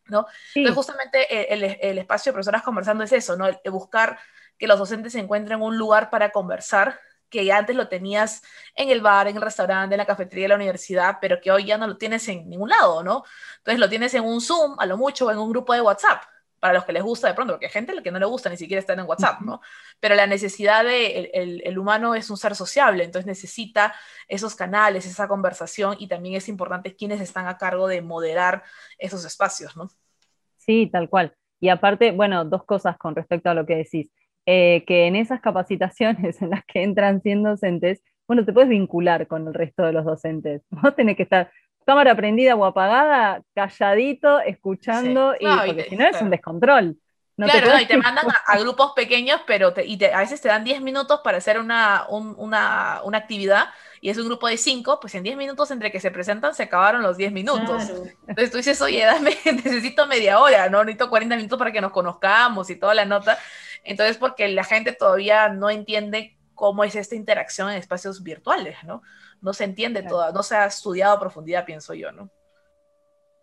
¿no? 0.06 0.26
Entonces, 0.54 0.74
justamente 0.74 1.52
el, 1.52 1.76
el, 1.80 1.98
espacio 1.98 2.32
de 2.32 2.36
personas 2.36 2.62
conversando 2.62 3.04
es 3.04 3.12
eso, 3.12 3.36
¿no? 3.36 3.46
El, 3.46 3.58
buscar 3.70 4.18
que 4.56 4.66
los 4.66 4.78
docentes 4.78 5.14
encuentren 5.14 5.60
un 5.60 5.76
lugar 5.76 6.08
para 6.08 6.30
conversar 6.30 6.98
que 7.28 7.52
antes 7.52 7.76
lo 7.76 7.88
tenías 7.88 8.42
en 8.74 8.88
el 8.88 9.02
bar, 9.02 9.28
en 9.28 9.36
el 9.36 9.42
restaurante, 9.42 9.94
en 9.94 9.98
la 9.98 10.06
cafetería 10.06 10.44
de 10.44 10.48
la 10.48 10.54
universidad, 10.54 11.18
pero 11.20 11.40
que 11.42 11.50
hoy 11.50 11.66
ya 11.66 11.76
no 11.76 11.86
lo 11.86 11.98
tienes 11.98 12.26
en 12.28 12.48
ningún 12.48 12.70
lado, 12.70 13.02
¿no? 13.02 13.22
Entonces 13.58 13.78
lo 13.78 13.88
tienes 13.88 14.14
en 14.14 14.24
un 14.24 14.40
Zoom, 14.40 14.76
a 14.78 14.86
lo 14.86 14.96
mucho, 14.96 15.26
o 15.26 15.30
en 15.30 15.36
un 15.36 15.50
grupo 15.50 15.74
de 15.74 15.82
WhatsApp 15.82 16.22
para 16.60 16.74
los 16.74 16.84
que 16.84 16.92
les 16.92 17.02
gusta 17.02 17.28
de 17.28 17.34
pronto, 17.34 17.54
porque 17.54 17.66
hay 17.66 17.72
gente 17.72 17.94
que 18.02 18.10
no 18.10 18.18
le 18.18 18.26
gusta 18.26 18.50
ni 18.50 18.56
siquiera 18.56 18.80
estar 18.80 18.98
en 18.98 19.06
WhatsApp, 19.06 19.40
¿no? 19.42 19.60
Pero 20.00 20.14
la 20.14 20.26
necesidad 20.26 20.84
de, 20.84 21.30
el, 21.32 21.78
humano 21.78 22.14
es 22.14 22.30
un 22.30 22.36
ser 22.36 22.54
sociable, 22.54 23.04
entonces 23.04 23.26
necesita 23.26 23.94
esos 24.26 24.54
canales, 24.54 25.06
esa 25.06 25.28
conversación 25.28 25.96
y 25.98 26.08
también 26.08 26.34
es 26.34 26.48
importante 26.48 26.96
quienes 26.96 27.20
están 27.20 27.46
a 27.46 27.58
cargo 27.58 27.86
de 27.86 28.02
moderar 28.02 28.64
esos 28.98 29.24
espacios, 29.24 29.76
¿no? 29.76 29.88
Sí, 30.56 30.88
tal 30.92 31.08
cual. 31.08 31.34
Y 31.60 31.68
aparte, 31.68 32.12
bueno, 32.12 32.44
dos 32.44 32.64
cosas 32.64 32.96
con 32.98 33.14
respecto 33.14 33.50
a 33.50 33.54
lo 33.54 33.66
que 33.66 33.76
decís. 33.76 34.08
Eh, 34.50 34.84
que 34.86 35.06
en 35.06 35.14
esas 35.14 35.40
capacitaciones 35.40 36.40
en 36.42 36.50
las 36.50 36.64
que 36.64 36.82
entran 36.82 37.20
100 37.20 37.42
docentes, 37.42 38.02
bueno, 38.26 38.44
te 38.44 38.52
puedes 38.52 38.68
vincular 38.68 39.26
con 39.26 39.46
el 39.46 39.54
resto 39.54 39.82
de 39.84 39.92
los 39.92 40.04
docentes. 40.04 40.62
Vos 40.70 40.94
tenés 40.94 41.16
que 41.16 41.22
estar 41.22 41.50
cámara 41.84 42.14
prendida 42.14 42.54
o 42.54 42.64
apagada, 42.64 43.42
calladito, 43.54 44.40
escuchando, 44.40 45.34
y, 45.38 45.46
porque 45.46 45.86
si 45.88 45.96
no 45.96 46.06
es 46.06 46.20
un 46.20 46.30
descontrol. 46.30 46.96
claro, 47.36 47.78
y 47.80 47.86
te 47.86 47.96
mandan 47.96 48.26
a, 48.46 48.58
grupos 48.58 48.92
pequeños, 48.94 49.40
pero 49.46 49.72
y 49.82 50.02
a 50.04 50.18
veces 50.18 50.40
te 50.40 50.48
dan 50.48 50.64
10 50.64 50.82
minutos 50.82 51.20
para 51.24 51.38
hacer 51.38 51.58
una, 51.58 52.06
una, 52.08 53.00
una, 53.04 53.18
actividad 53.18 53.68
y 54.00 54.10
es 54.10 54.18
un 54.18 54.26
grupo 54.26 54.48
de 54.48 54.56
5, 54.56 55.00
pues 55.00 55.14
en 55.14 55.22
10 55.22 55.36
minutos 55.36 55.70
entre 55.70 55.90
que 55.90 56.00
se 56.00 56.10
presentan 56.10 56.54
se 56.54 56.64
acabaron 56.64 57.02
los 57.02 57.16
10 57.16 57.32
minutos. 57.32 57.90
Entonces 58.26 58.50
tú 58.50 58.58
dices, 58.58 58.80
oye, 58.82 59.04
dame, 59.04 59.36
necesito 59.44 60.06
media 60.06 60.40
hora, 60.40 60.68
¿no? 60.68 60.84
Necesito 60.84 61.08
40 61.08 61.36
minutos 61.36 61.58
para 61.58 61.72
que 61.72 61.80
nos 61.80 61.92
conozcamos 61.92 62.68
y 62.70 62.76
toda 62.76 62.94
la 62.94 63.04
nota. 63.04 63.38
Entonces, 63.84 64.18
porque 64.18 64.48
la 64.48 64.64
gente 64.64 64.92
todavía 64.92 65.48
no 65.48 65.70
entiende 65.70 66.36
cómo 66.54 66.84
es 66.84 66.96
esta 66.96 67.14
interacción 67.14 67.70
en 67.70 67.76
espacios 67.76 68.22
virtuales, 68.22 68.76
¿no? 68.84 69.02
No 69.40 69.52
se 69.52 69.64
entiende 69.64 70.02
toda, 70.02 70.32
no 70.32 70.42
se 70.42 70.56
ha 70.56 70.66
estudiado 70.66 71.16
a 71.16 71.20
profundidad, 71.20 71.64
pienso 71.64 71.94
yo, 71.94 72.12
¿no? 72.12 72.30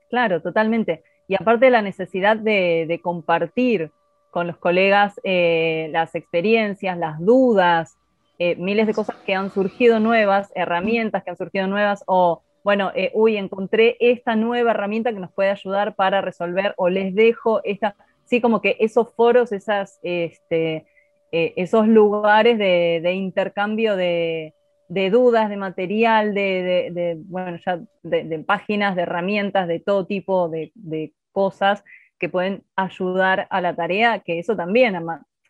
Claro, 0.10 0.42
totalmente. 0.42 1.04
Y 1.28 1.36
aparte 1.36 1.66
de 1.66 1.72
la 1.72 1.82
necesidad 1.82 2.38
de, 2.38 3.00
compartir 3.02 3.92
con 4.30 4.48
los 4.48 4.58
colegas 4.58 5.20
eh, 5.24 5.88
las 5.92 6.14
experiencias, 6.16 6.98
las 6.98 7.20
dudas, 7.20 7.98
eh, 8.38 8.56
miles 8.58 8.86
de 8.86 8.94
cosas 8.94 9.16
que 9.26 9.34
han 9.34 9.50
surgido 9.50 10.00
nuevas, 10.00 10.52
herramientas 10.56 11.24
que 11.24 11.32
han 11.32 11.38
surgido 11.38 11.68
nuevas, 11.68 12.04
o 12.06 12.44
bueno, 12.64 12.92
eh, 12.96 13.12
uy, 13.14 13.38
encontré 13.38 13.96
esta 14.00 14.36
nueva 14.36 14.72
herramienta 14.72 15.14
que 15.14 15.20
nos 15.20 15.32
puede 15.32 15.52
ayudar 15.52 15.96
para 15.96 16.22
resolver, 16.22 16.74
o 16.78 16.90
les 16.90 17.16
dejo 17.16 17.62
esta, 17.64 17.96
sí, 18.26 18.42
como 18.42 18.62
que 18.62 18.76
esos 18.80 19.10
foros, 19.16 19.52
esas, 19.52 20.00
este, 20.04 20.86
esos 21.32 21.88
lugares 21.88 22.58
de 22.58 23.14
intercambio 23.14 23.98
de, 23.98 24.54
de 24.88 25.10
dudas, 25.10 25.50
de 25.50 25.58
material, 25.58 26.34
de, 26.34 27.18
bueno, 27.26 27.58
ya 27.66 27.82
de, 28.04 28.44
páginas, 28.46 28.96
de 28.96 29.04
herramientas, 29.04 29.68
de 29.68 29.80
todo 29.80 30.06
tipo 30.06 30.50
de, 30.50 31.14
cosas 31.32 31.84
que 32.18 32.30
pueden 32.30 32.64
ayudar 32.78 33.46
a 33.50 33.60
la 33.60 33.76
tarea, 33.76 34.20
que 34.20 34.40
eso 34.40 34.56
también, 34.56 34.96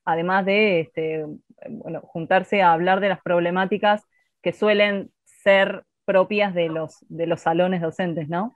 además 0.03 0.45
de 0.45 0.79
este, 0.79 1.25
bueno, 1.69 2.01
juntarse 2.01 2.63
a 2.63 2.73
hablar 2.73 3.01
de 3.01 3.09
las 3.09 3.21
problemáticas 3.21 4.03
que 4.41 4.51
suelen 4.51 5.11
ser 5.25 5.83
propias 6.05 6.55
de 6.55 6.69
los, 6.69 7.05
de 7.07 7.27
los 7.27 7.41
salones 7.41 7.81
docentes, 7.81 8.29
¿no? 8.29 8.55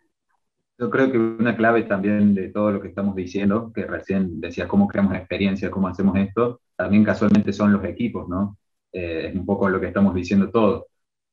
Yo 0.79 0.89
creo 0.89 1.11
que 1.11 1.17
una 1.17 1.57
clave 1.57 1.83
también 1.83 2.33
de 2.33 2.47
todo 2.49 2.71
lo 2.71 2.81
que 2.81 2.87
estamos 2.87 3.13
diciendo, 3.13 3.73
que 3.73 3.85
recién 3.85 4.39
decía 4.39 4.67
cómo 4.67 4.87
creamos 4.87 5.13
experiencia, 5.13 5.69
cómo 5.69 5.89
hacemos 5.89 6.15
esto, 6.17 6.61
también 6.77 7.03
casualmente 7.03 7.51
son 7.51 7.73
los 7.73 7.83
equipos, 7.83 8.29
¿no? 8.29 8.57
Eh, 8.91 9.27
es 9.29 9.35
un 9.35 9.45
poco 9.45 9.69
lo 9.69 9.79
que 9.79 9.87
estamos 9.87 10.13
diciendo 10.15 10.49
todos. 10.49 10.85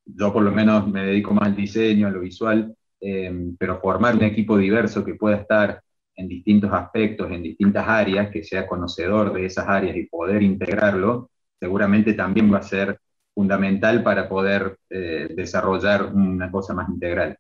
Yo 0.05 0.33
por 0.33 0.43
lo 0.43 0.53
menos 0.53 0.87
me 0.89 1.05
dedico 1.05 1.35
más 1.35 1.47
al 1.49 1.57
diseño, 1.57 2.07
a 2.07 2.11
lo 2.11 2.21
visual, 2.21 2.77
eh, 3.01 3.33
pero 3.59 3.81
formar 3.81 4.15
un 4.15 4.23
equipo 4.25 4.57
diverso 4.57 5.05
que 5.05 5.15
pueda 5.15 5.37
estar 5.37 5.83
en 6.15 6.29
distintos 6.29 6.73
aspectos, 6.73 7.31
en 7.31 7.43
distintas 7.43 7.87
áreas, 7.87 8.31
que 8.31 8.43
sea 8.43 8.67
conocedor 8.67 9.33
de 9.33 9.47
esas 9.47 9.69
áreas 9.69 9.97
y 9.97 10.07
poder 10.07 10.43
integrarlo, 10.43 11.31
seguramente 11.61 12.15
también 12.15 12.53
va 12.53 12.59
a 12.59 12.63
ser 12.63 13.01
fundamental 13.35 14.03
para 14.03 14.29
poder 14.29 14.79
eh, 14.89 15.29
desarrollar 15.35 16.07
una 16.07 16.51
cosa 16.51 16.73
más 16.73 16.89
integral. 16.89 17.39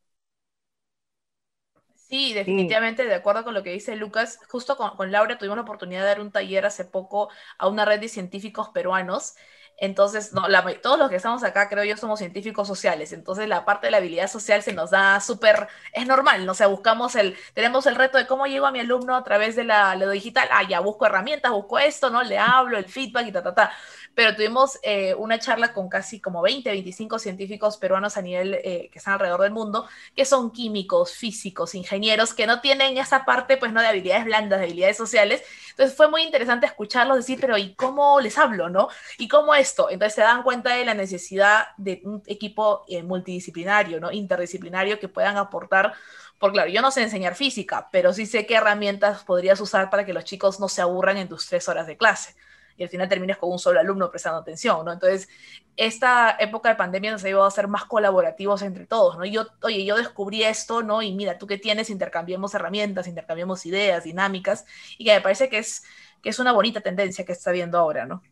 Sí, 1.94 2.34
definitivamente, 2.34 3.04
de 3.04 3.14
acuerdo 3.14 3.42
con 3.44 3.54
lo 3.54 3.62
que 3.62 3.72
dice 3.72 3.96
Lucas. 3.96 4.38
Justo 4.48 4.76
con, 4.76 4.96
con, 4.96 5.10
Laura 5.10 5.38
tuvimos 5.38 5.56
la 5.56 5.62
oportunidad 5.62 6.02
de 6.02 6.06
dar 6.06 6.20
un 6.20 6.30
taller 6.30 6.66
hace 6.66 6.84
poco 6.84 7.30
a 7.58 7.66
una 7.66 7.84
red 7.84 7.98
de 7.98 8.08
científicos 8.08 8.68
peruanos 8.68 9.34
entonces, 9.78 10.32
no, 10.32 10.46
todos 10.82 10.98
los 10.98 11.10
que 11.10 11.16
estamos 11.16 11.44
acá, 11.44 11.68
creo 11.68 11.84
yo, 11.84 11.96
somos 11.96 12.18
científicos 12.18 12.66
sociales. 12.66 13.12
Entonces, 13.12 13.48
la 13.48 13.64
parte 13.64 13.88
de 13.88 13.90
la 13.90 13.98
habilidad 13.98 14.28
social 14.28 14.62
se 14.62 14.72
nos 14.72 14.90
da 14.90 15.20
súper, 15.20 15.68
es 15.92 16.06
normal, 16.06 16.46
¿no? 16.46 16.52
O 16.52 16.54
sea, 16.54 16.66
buscamos 16.66 17.14
el, 17.14 17.36
tenemos 17.54 17.86
el 17.86 17.94
reto 17.94 18.16
de 18.18 18.26
cómo 18.26 18.46
llego 18.46 18.66
a 18.66 18.72
mi 18.72 18.80
alumno 18.80 19.14
a 19.14 19.24
través 19.24 19.54
de 19.56 19.64
la, 19.64 19.94
lo 19.96 20.10
digital. 20.10 20.48
Ah, 20.50 20.62
ya 20.68 20.80
busco 20.80 21.06
herramientas, 21.06 21.52
busco 21.52 21.78
esto, 21.78 22.10
¿no? 22.10 22.22
Le 22.22 22.38
hablo, 22.38 22.78
el 22.78 22.86
feedback 22.86 23.26
y 23.28 23.32
ta, 23.32 23.42
ta, 23.42 23.54
ta 23.54 23.72
pero 24.16 24.34
tuvimos 24.34 24.78
eh, 24.82 25.14
una 25.14 25.38
charla 25.38 25.74
con 25.74 25.90
casi 25.90 26.20
como 26.20 26.40
20, 26.40 26.70
25 26.70 27.18
científicos 27.18 27.76
peruanos 27.76 28.16
a 28.16 28.22
nivel 28.22 28.54
eh, 28.54 28.88
que 28.90 28.98
están 28.98 29.12
alrededor 29.12 29.42
del 29.42 29.52
mundo, 29.52 29.86
que 30.16 30.24
son 30.24 30.52
químicos, 30.52 31.12
físicos, 31.12 31.74
ingenieros, 31.74 32.32
que 32.32 32.46
no 32.46 32.62
tienen 32.62 32.96
esa 32.96 33.26
parte, 33.26 33.58
pues, 33.58 33.74
no 33.74 33.82
de 33.82 33.88
habilidades 33.88 34.24
blandas, 34.24 34.58
de 34.58 34.64
habilidades 34.64 34.96
sociales. 34.96 35.42
Entonces 35.76 35.94
fue 35.94 36.08
muy 36.08 36.22
interesante 36.22 36.64
escucharlos 36.64 37.18
decir, 37.18 37.38
pero 37.38 37.58
¿y 37.58 37.74
cómo 37.74 38.18
les 38.18 38.38
hablo, 38.38 38.70
no? 38.70 38.88
¿Y 39.18 39.28
cómo 39.28 39.54
esto? 39.54 39.90
Entonces 39.90 40.14
se 40.14 40.22
dan 40.22 40.42
cuenta 40.42 40.74
de 40.74 40.86
la 40.86 40.94
necesidad 40.94 41.66
de 41.76 42.00
un 42.04 42.22
equipo 42.26 42.84
eh, 42.88 43.02
multidisciplinario, 43.02 44.00
¿no? 44.00 44.10
Interdisciplinario 44.10 44.98
que 44.98 45.08
puedan 45.08 45.36
aportar 45.36 45.92
porque 46.38 46.54
claro, 46.54 46.70
yo 46.70 46.82
no 46.82 46.90
sé 46.90 47.02
enseñar 47.02 47.34
física, 47.34 47.88
pero 47.90 48.12
sí 48.12 48.26
sé 48.26 48.46
qué 48.46 48.54
herramientas 48.56 49.24
podrías 49.24 49.60
usar 49.60 49.90
para 49.90 50.04
que 50.04 50.12
los 50.12 50.24
chicos 50.24 50.60
no 50.60 50.68
se 50.68 50.82
aburran 50.82 51.16
en 51.18 51.28
tus 51.28 51.46
tres 51.46 51.68
horas 51.68 51.86
de 51.86 51.96
clase 51.96 52.34
y 52.76 52.82
al 52.82 52.88
final 52.88 53.08
termines 53.08 53.36
con 53.36 53.50
un 53.50 53.58
solo 53.58 53.80
alumno 53.80 54.10
prestando 54.10 54.40
atención, 54.40 54.84
¿no? 54.84 54.92
Entonces, 54.92 55.28
esta 55.76 56.36
época 56.38 56.68
de 56.68 56.74
pandemia 56.74 57.10
nos 57.10 57.24
ha 57.24 57.28
llevado 57.28 57.46
a 57.46 57.50
ser 57.50 57.68
más 57.68 57.84
colaborativos 57.84 58.62
entre 58.62 58.86
todos, 58.86 59.16
¿no? 59.16 59.24
yo, 59.24 59.46
oye, 59.62 59.84
yo 59.84 59.96
descubrí 59.96 60.42
esto, 60.42 60.82
¿no? 60.82 61.02
Y 61.02 61.14
mira, 61.14 61.38
tú 61.38 61.46
qué 61.46 61.58
tienes, 61.58 61.90
intercambiemos 61.90 62.54
herramientas, 62.54 63.08
intercambiemos 63.08 63.64
ideas, 63.66 64.04
dinámicas, 64.04 64.66
y 64.98 65.04
que 65.04 65.14
me 65.14 65.20
parece 65.20 65.48
que 65.48 65.58
es, 65.58 65.84
que 66.22 66.30
es 66.30 66.38
una 66.38 66.52
bonita 66.52 66.80
tendencia 66.80 67.24
que 67.24 67.32
está 67.32 67.52
viendo 67.52 67.78
ahora, 67.78 68.06
¿no? 68.06 68.22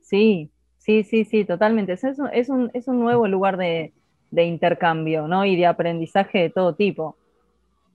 Sí, 0.00 0.50
sí, 0.78 1.04
sí, 1.04 1.24
sí, 1.24 1.44
totalmente. 1.44 1.92
Es 1.92 2.02
un, 2.02 2.28
es 2.32 2.48
un, 2.48 2.70
es 2.74 2.88
un 2.88 3.00
nuevo 3.00 3.28
lugar 3.28 3.56
de, 3.56 3.92
de 4.30 4.44
intercambio, 4.44 5.28
¿no? 5.28 5.44
Y 5.44 5.56
de 5.56 5.66
aprendizaje 5.66 6.38
de 6.38 6.50
todo 6.50 6.74
tipo. 6.74 7.16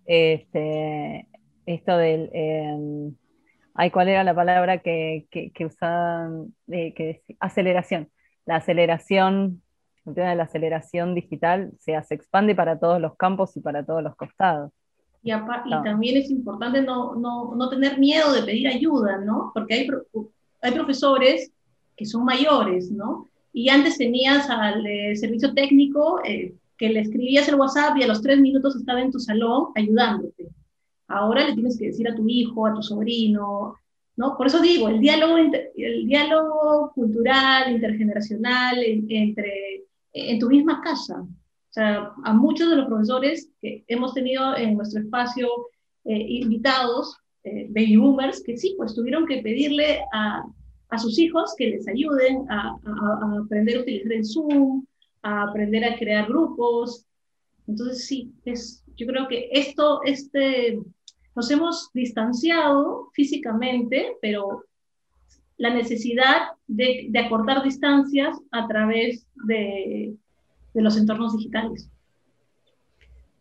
Este, 0.06 1.28
esto 1.66 1.98
del... 1.98 2.30
Em, 2.34 3.16
Ay, 3.78 3.92
¿cuál 3.92 4.08
era 4.08 4.24
la 4.24 4.34
palabra 4.34 4.80
que, 4.80 5.28
que, 5.30 5.66
usaban? 5.66 6.56
Eh, 6.70 6.94
que 6.94 7.22
aceleración. 7.40 8.10
la 8.46 8.56
aceleración, 8.56 9.62
el 10.06 10.16
tema 10.16 10.30
de 10.30 10.36
la 10.36 10.44
aceleración 10.44 11.14
digital 11.14 11.72
se, 11.80 12.02
se 12.04 12.16
expande 12.16 12.56
para 12.56 12.80
todos 12.80 13.02
los 13.02 13.18
campos 13.18 13.56
y 13.58 13.60
para 13.60 13.86
todos 13.86 14.02
los 14.02 14.16
costados. 14.16 14.72
Y, 15.24 15.32
y 15.32 15.84
también 15.84 16.18
es 16.18 16.32
importante 16.32 16.82
no, 16.82 17.16
no, 17.16 17.54
no, 17.54 17.70
tener 17.70 18.00
miedo 18.00 18.32
de 18.32 18.44
pedir 18.44 18.68
ayuda, 18.68 19.18
¿no? 19.18 19.52
Porque 19.54 19.74
hay, 19.74 19.88
hay 20.62 20.72
profesores 20.72 21.52
que 21.98 22.06
son 22.06 22.24
mayores, 22.24 22.92
¿no? 22.92 23.28
Y 23.52 23.70
antes 23.70 23.98
tenías 23.98 24.50
al 24.50 24.84
servicio 25.18 25.54
técnico 25.54 26.22
eh, 26.24 26.54
que 26.78 26.90
le 26.90 27.02
escribías 27.02 27.48
el 27.50 27.56
WhatsApp 27.56 27.98
y 27.98 28.04
a 28.04 28.08
los 28.08 28.22
tres 28.22 28.40
minutos 28.40 28.76
estaba 28.76 29.02
en 29.02 29.12
tu 29.12 29.20
salón 29.20 29.68
ayudándote. 29.76 30.48
Ahora 31.08 31.48
le 31.48 31.54
tienes 31.54 31.78
que 31.78 31.88
decir 31.88 32.08
a 32.08 32.16
tu 32.16 32.28
hijo, 32.28 32.66
a 32.66 32.74
tu 32.74 32.82
sobrino, 32.82 33.76
¿no? 34.16 34.38
Por 34.38 34.48
eso 34.48 34.62
digo, 34.62 34.88
el 34.90 35.00
diálogo, 35.00 35.38
el 35.38 36.08
diálogo 36.08 36.92
cultural, 36.94 37.72
intergeneracional, 37.72 38.78
entre, 39.10 39.84
en 40.14 40.40
tu 40.40 40.50
misma 40.50 40.82
casa. 40.82 41.22
O 41.22 41.74
sea, 41.76 42.12
a 42.24 42.34
muchos 42.34 42.70
de 42.70 42.78
los 42.78 42.88
profesores 42.88 43.52
que 43.62 43.84
hemos 43.88 44.14
tenido 44.14 44.56
en 44.56 44.78
nuestro 44.78 45.02
espacio 45.02 45.50
eh, 46.06 46.26
invitados, 46.30 47.18
eh, 47.44 47.68
baby 47.70 47.98
boomers, 47.98 48.42
que 48.42 48.58
sí, 48.58 48.74
pues 48.78 48.96
tuvieron 48.96 49.26
que 49.26 49.42
pedirle 49.42 50.00
a, 50.14 50.46
a 50.90 50.98
sus 50.98 51.20
hijos 51.20 51.54
que 51.58 51.68
les 51.68 51.88
ayuden 51.88 52.46
a, 52.50 52.70
a, 52.70 53.40
aprender 53.44 53.78
a 53.78 53.82
utilizar 53.82 54.14
el 54.14 54.26
Zoom, 54.26 54.86
a 55.22 55.44
aprender 55.44 55.84
a 55.84 55.98
crear 55.98 56.28
grupos. 56.28 57.06
Entonces, 57.68 58.06
sí, 58.06 58.32
es, 58.46 58.84
yo 58.96 59.08
creo 59.08 59.28
que 59.28 59.50
esto, 59.52 60.02
este, 60.04 60.80
nos 61.36 61.52
hemos 61.52 61.92
distanciado 61.94 63.10
físicamente, 63.14 64.14
pero 64.22 64.64
la 65.58 65.74
necesidad 65.74 66.50
de, 66.68 67.08
de 67.10 67.20
acortar 67.20 67.64
distancias 67.64 68.38
a 68.52 68.68
través 68.68 69.26
de, 69.46 70.16
de 70.74 70.82
los 70.82 70.98
entornos 70.98 71.36
digitales. 71.38 71.90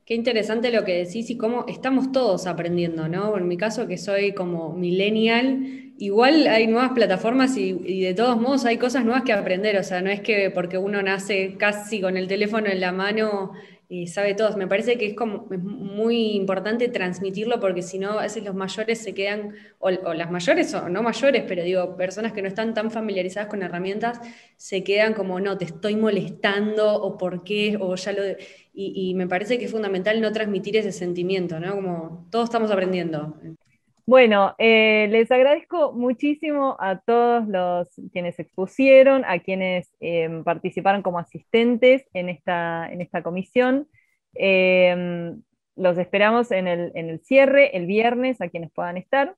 Qué 0.06 0.14
interesante 0.14 0.70
lo 0.70 0.84
que 0.84 1.04
decís 1.04 1.30
y 1.30 1.37
cómo 1.37 1.64
estamos 1.66 2.12
todos 2.12 2.46
aprendiendo, 2.46 3.08
¿no? 3.08 3.37
En 3.38 3.48
mi 3.48 3.56
caso, 3.56 3.87
que 3.87 3.96
soy 3.96 4.32
como 4.32 4.74
millennial, 4.74 5.92
igual 5.98 6.46
hay 6.46 6.66
nuevas 6.66 6.92
plataformas 6.92 7.56
y, 7.56 7.70
y, 7.84 8.02
de 8.02 8.12
todos 8.12 8.38
modos 8.38 8.66
hay 8.66 8.76
cosas 8.76 9.04
nuevas 9.04 9.22
que 9.22 9.32
aprender, 9.32 9.78
o 9.78 9.82
sea, 9.82 10.02
no 10.02 10.10
es 10.10 10.20
que 10.20 10.50
porque 10.50 10.76
uno 10.76 11.00
nace 11.02 11.56
casi 11.58 12.02
con 12.02 12.18
el 12.18 12.28
teléfono 12.28 12.66
en 12.68 12.80
la 12.80 12.92
mano 12.92 13.52
sabe 14.07 14.35
todo. 14.35 14.57
Me 14.57 14.66
parece 14.66 14.98
que 14.98 15.07
es 15.07 15.14
como 15.14 15.46
muy 15.50 16.33
importante 16.33 16.88
transmitirlo 16.88 17.61
porque 17.61 17.83
si 17.83 17.98
no, 17.98 18.18
a 18.18 18.22
veces 18.22 18.44
los 18.44 18.54
mayores 18.54 18.98
se 18.98 19.14
quedan, 19.14 19.54
o, 19.78 19.90
las 19.90 20.30
mayores 20.30 20.72
o 20.74 20.88
no 20.88 21.02
mayores, 21.02 21.44
pero 21.46 21.62
digo, 21.62 21.96
personas 21.96 22.33
que 22.33 22.42
no 22.42 22.48
están 22.48 22.74
tan 22.74 22.90
familiarizadas 22.90 23.48
con 23.48 23.62
herramientas, 23.62 24.20
se 24.57 24.85
quedan 24.85 25.14
como, 25.14 25.40
no, 25.40 25.59
te 25.59 25.64
estoy 25.66 25.96
molestando 25.96 26.94
o 26.94 27.16
por 27.18 27.44
qué, 27.44 27.76
o 27.80 27.94
ya 27.94 28.12
lo... 28.12 28.22
Y 28.76 29.14
me 29.14 29.28
parece 29.28 29.57
que 29.57 29.66
es 29.66 29.70
fundamental 29.70 30.20
no 30.20 30.33
transmitir 30.33 30.76
ese 30.76 30.90
sentimiento, 30.90 31.61
¿no? 31.61 31.76
Como 31.76 32.26
todos 32.30 32.46
estamos 32.46 32.72
aprendiendo. 32.72 33.38
Bueno, 34.06 34.54
eh, 34.58 35.08
les 35.10 35.30
agradezco 35.30 35.92
muchísimo 35.94 36.76
a 36.78 37.00
todos 37.00 37.48
los 37.48 37.88
quienes 38.12 38.38
expusieron, 38.38 39.24
a 39.24 39.38
quienes 39.38 39.90
em, 40.00 40.44
participaron 40.44 41.00
como 41.02 41.18
asistentes 41.18 42.04
en 42.12 42.28
esta, 42.28 42.92
en 42.92 43.00
esta 43.00 43.22
comisión. 43.22 43.88
Em, 44.34 45.42
los 45.76 45.96
esperamos 45.96 46.50
en 46.50 46.68
el, 46.68 46.92
en 46.94 47.08
el, 47.08 47.20
cierre 47.20 47.76
el 47.76 47.86
viernes 47.86 48.40
a 48.42 48.48
quienes 48.50 48.70
puedan 48.72 48.98
estar. 48.98 49.36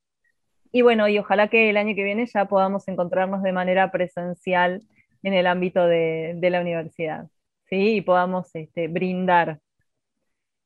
Y 0.73 0.83
bueno, 0.83 1.09
y 1.09 1.19
ojalá 1.19 1.49
que 1.49 1.71
el 1.71 1.77
año 1.77 1.95
que 1.95 2.05
viene 2.05 2.27
ya 2.27 2.47
podamos 2.47 2.89
encontrarnos 2.89 3.43
de 3.43 3.53
manera 3.53 3.93
presencial 3.93 4.83
en 5.23 5.35
el 5.35 5.47
ámbito 5.47 5.87
de, 5.87 6.35
de 6.37 6.51
la 6.51 6.61
universidad, 6.61 7.29
¿sí? 7.69 7.97
Y 7.97 8.01
podamos 8.03 8.55
este, 8.55 8.89
brindar 8.89 9.61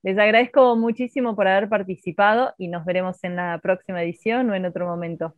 les 0.02 0.18
agradezco 0.18 0.76
muchísimo 0.76 1.36
por 1.36 1.46
haber 1.46 1.68
participado 1.68 2.54
y 2.58 2.68
nos 2.68 2.84
veremos 2.84 3.22
en 3.24 3.36
la 3.36 3.58
próxima 3.62 4.02
edición 4.02 4.50
o 4.50 4.54
en 4.54 4.66
otro 4.66 4.86
momento. 4.86 5.34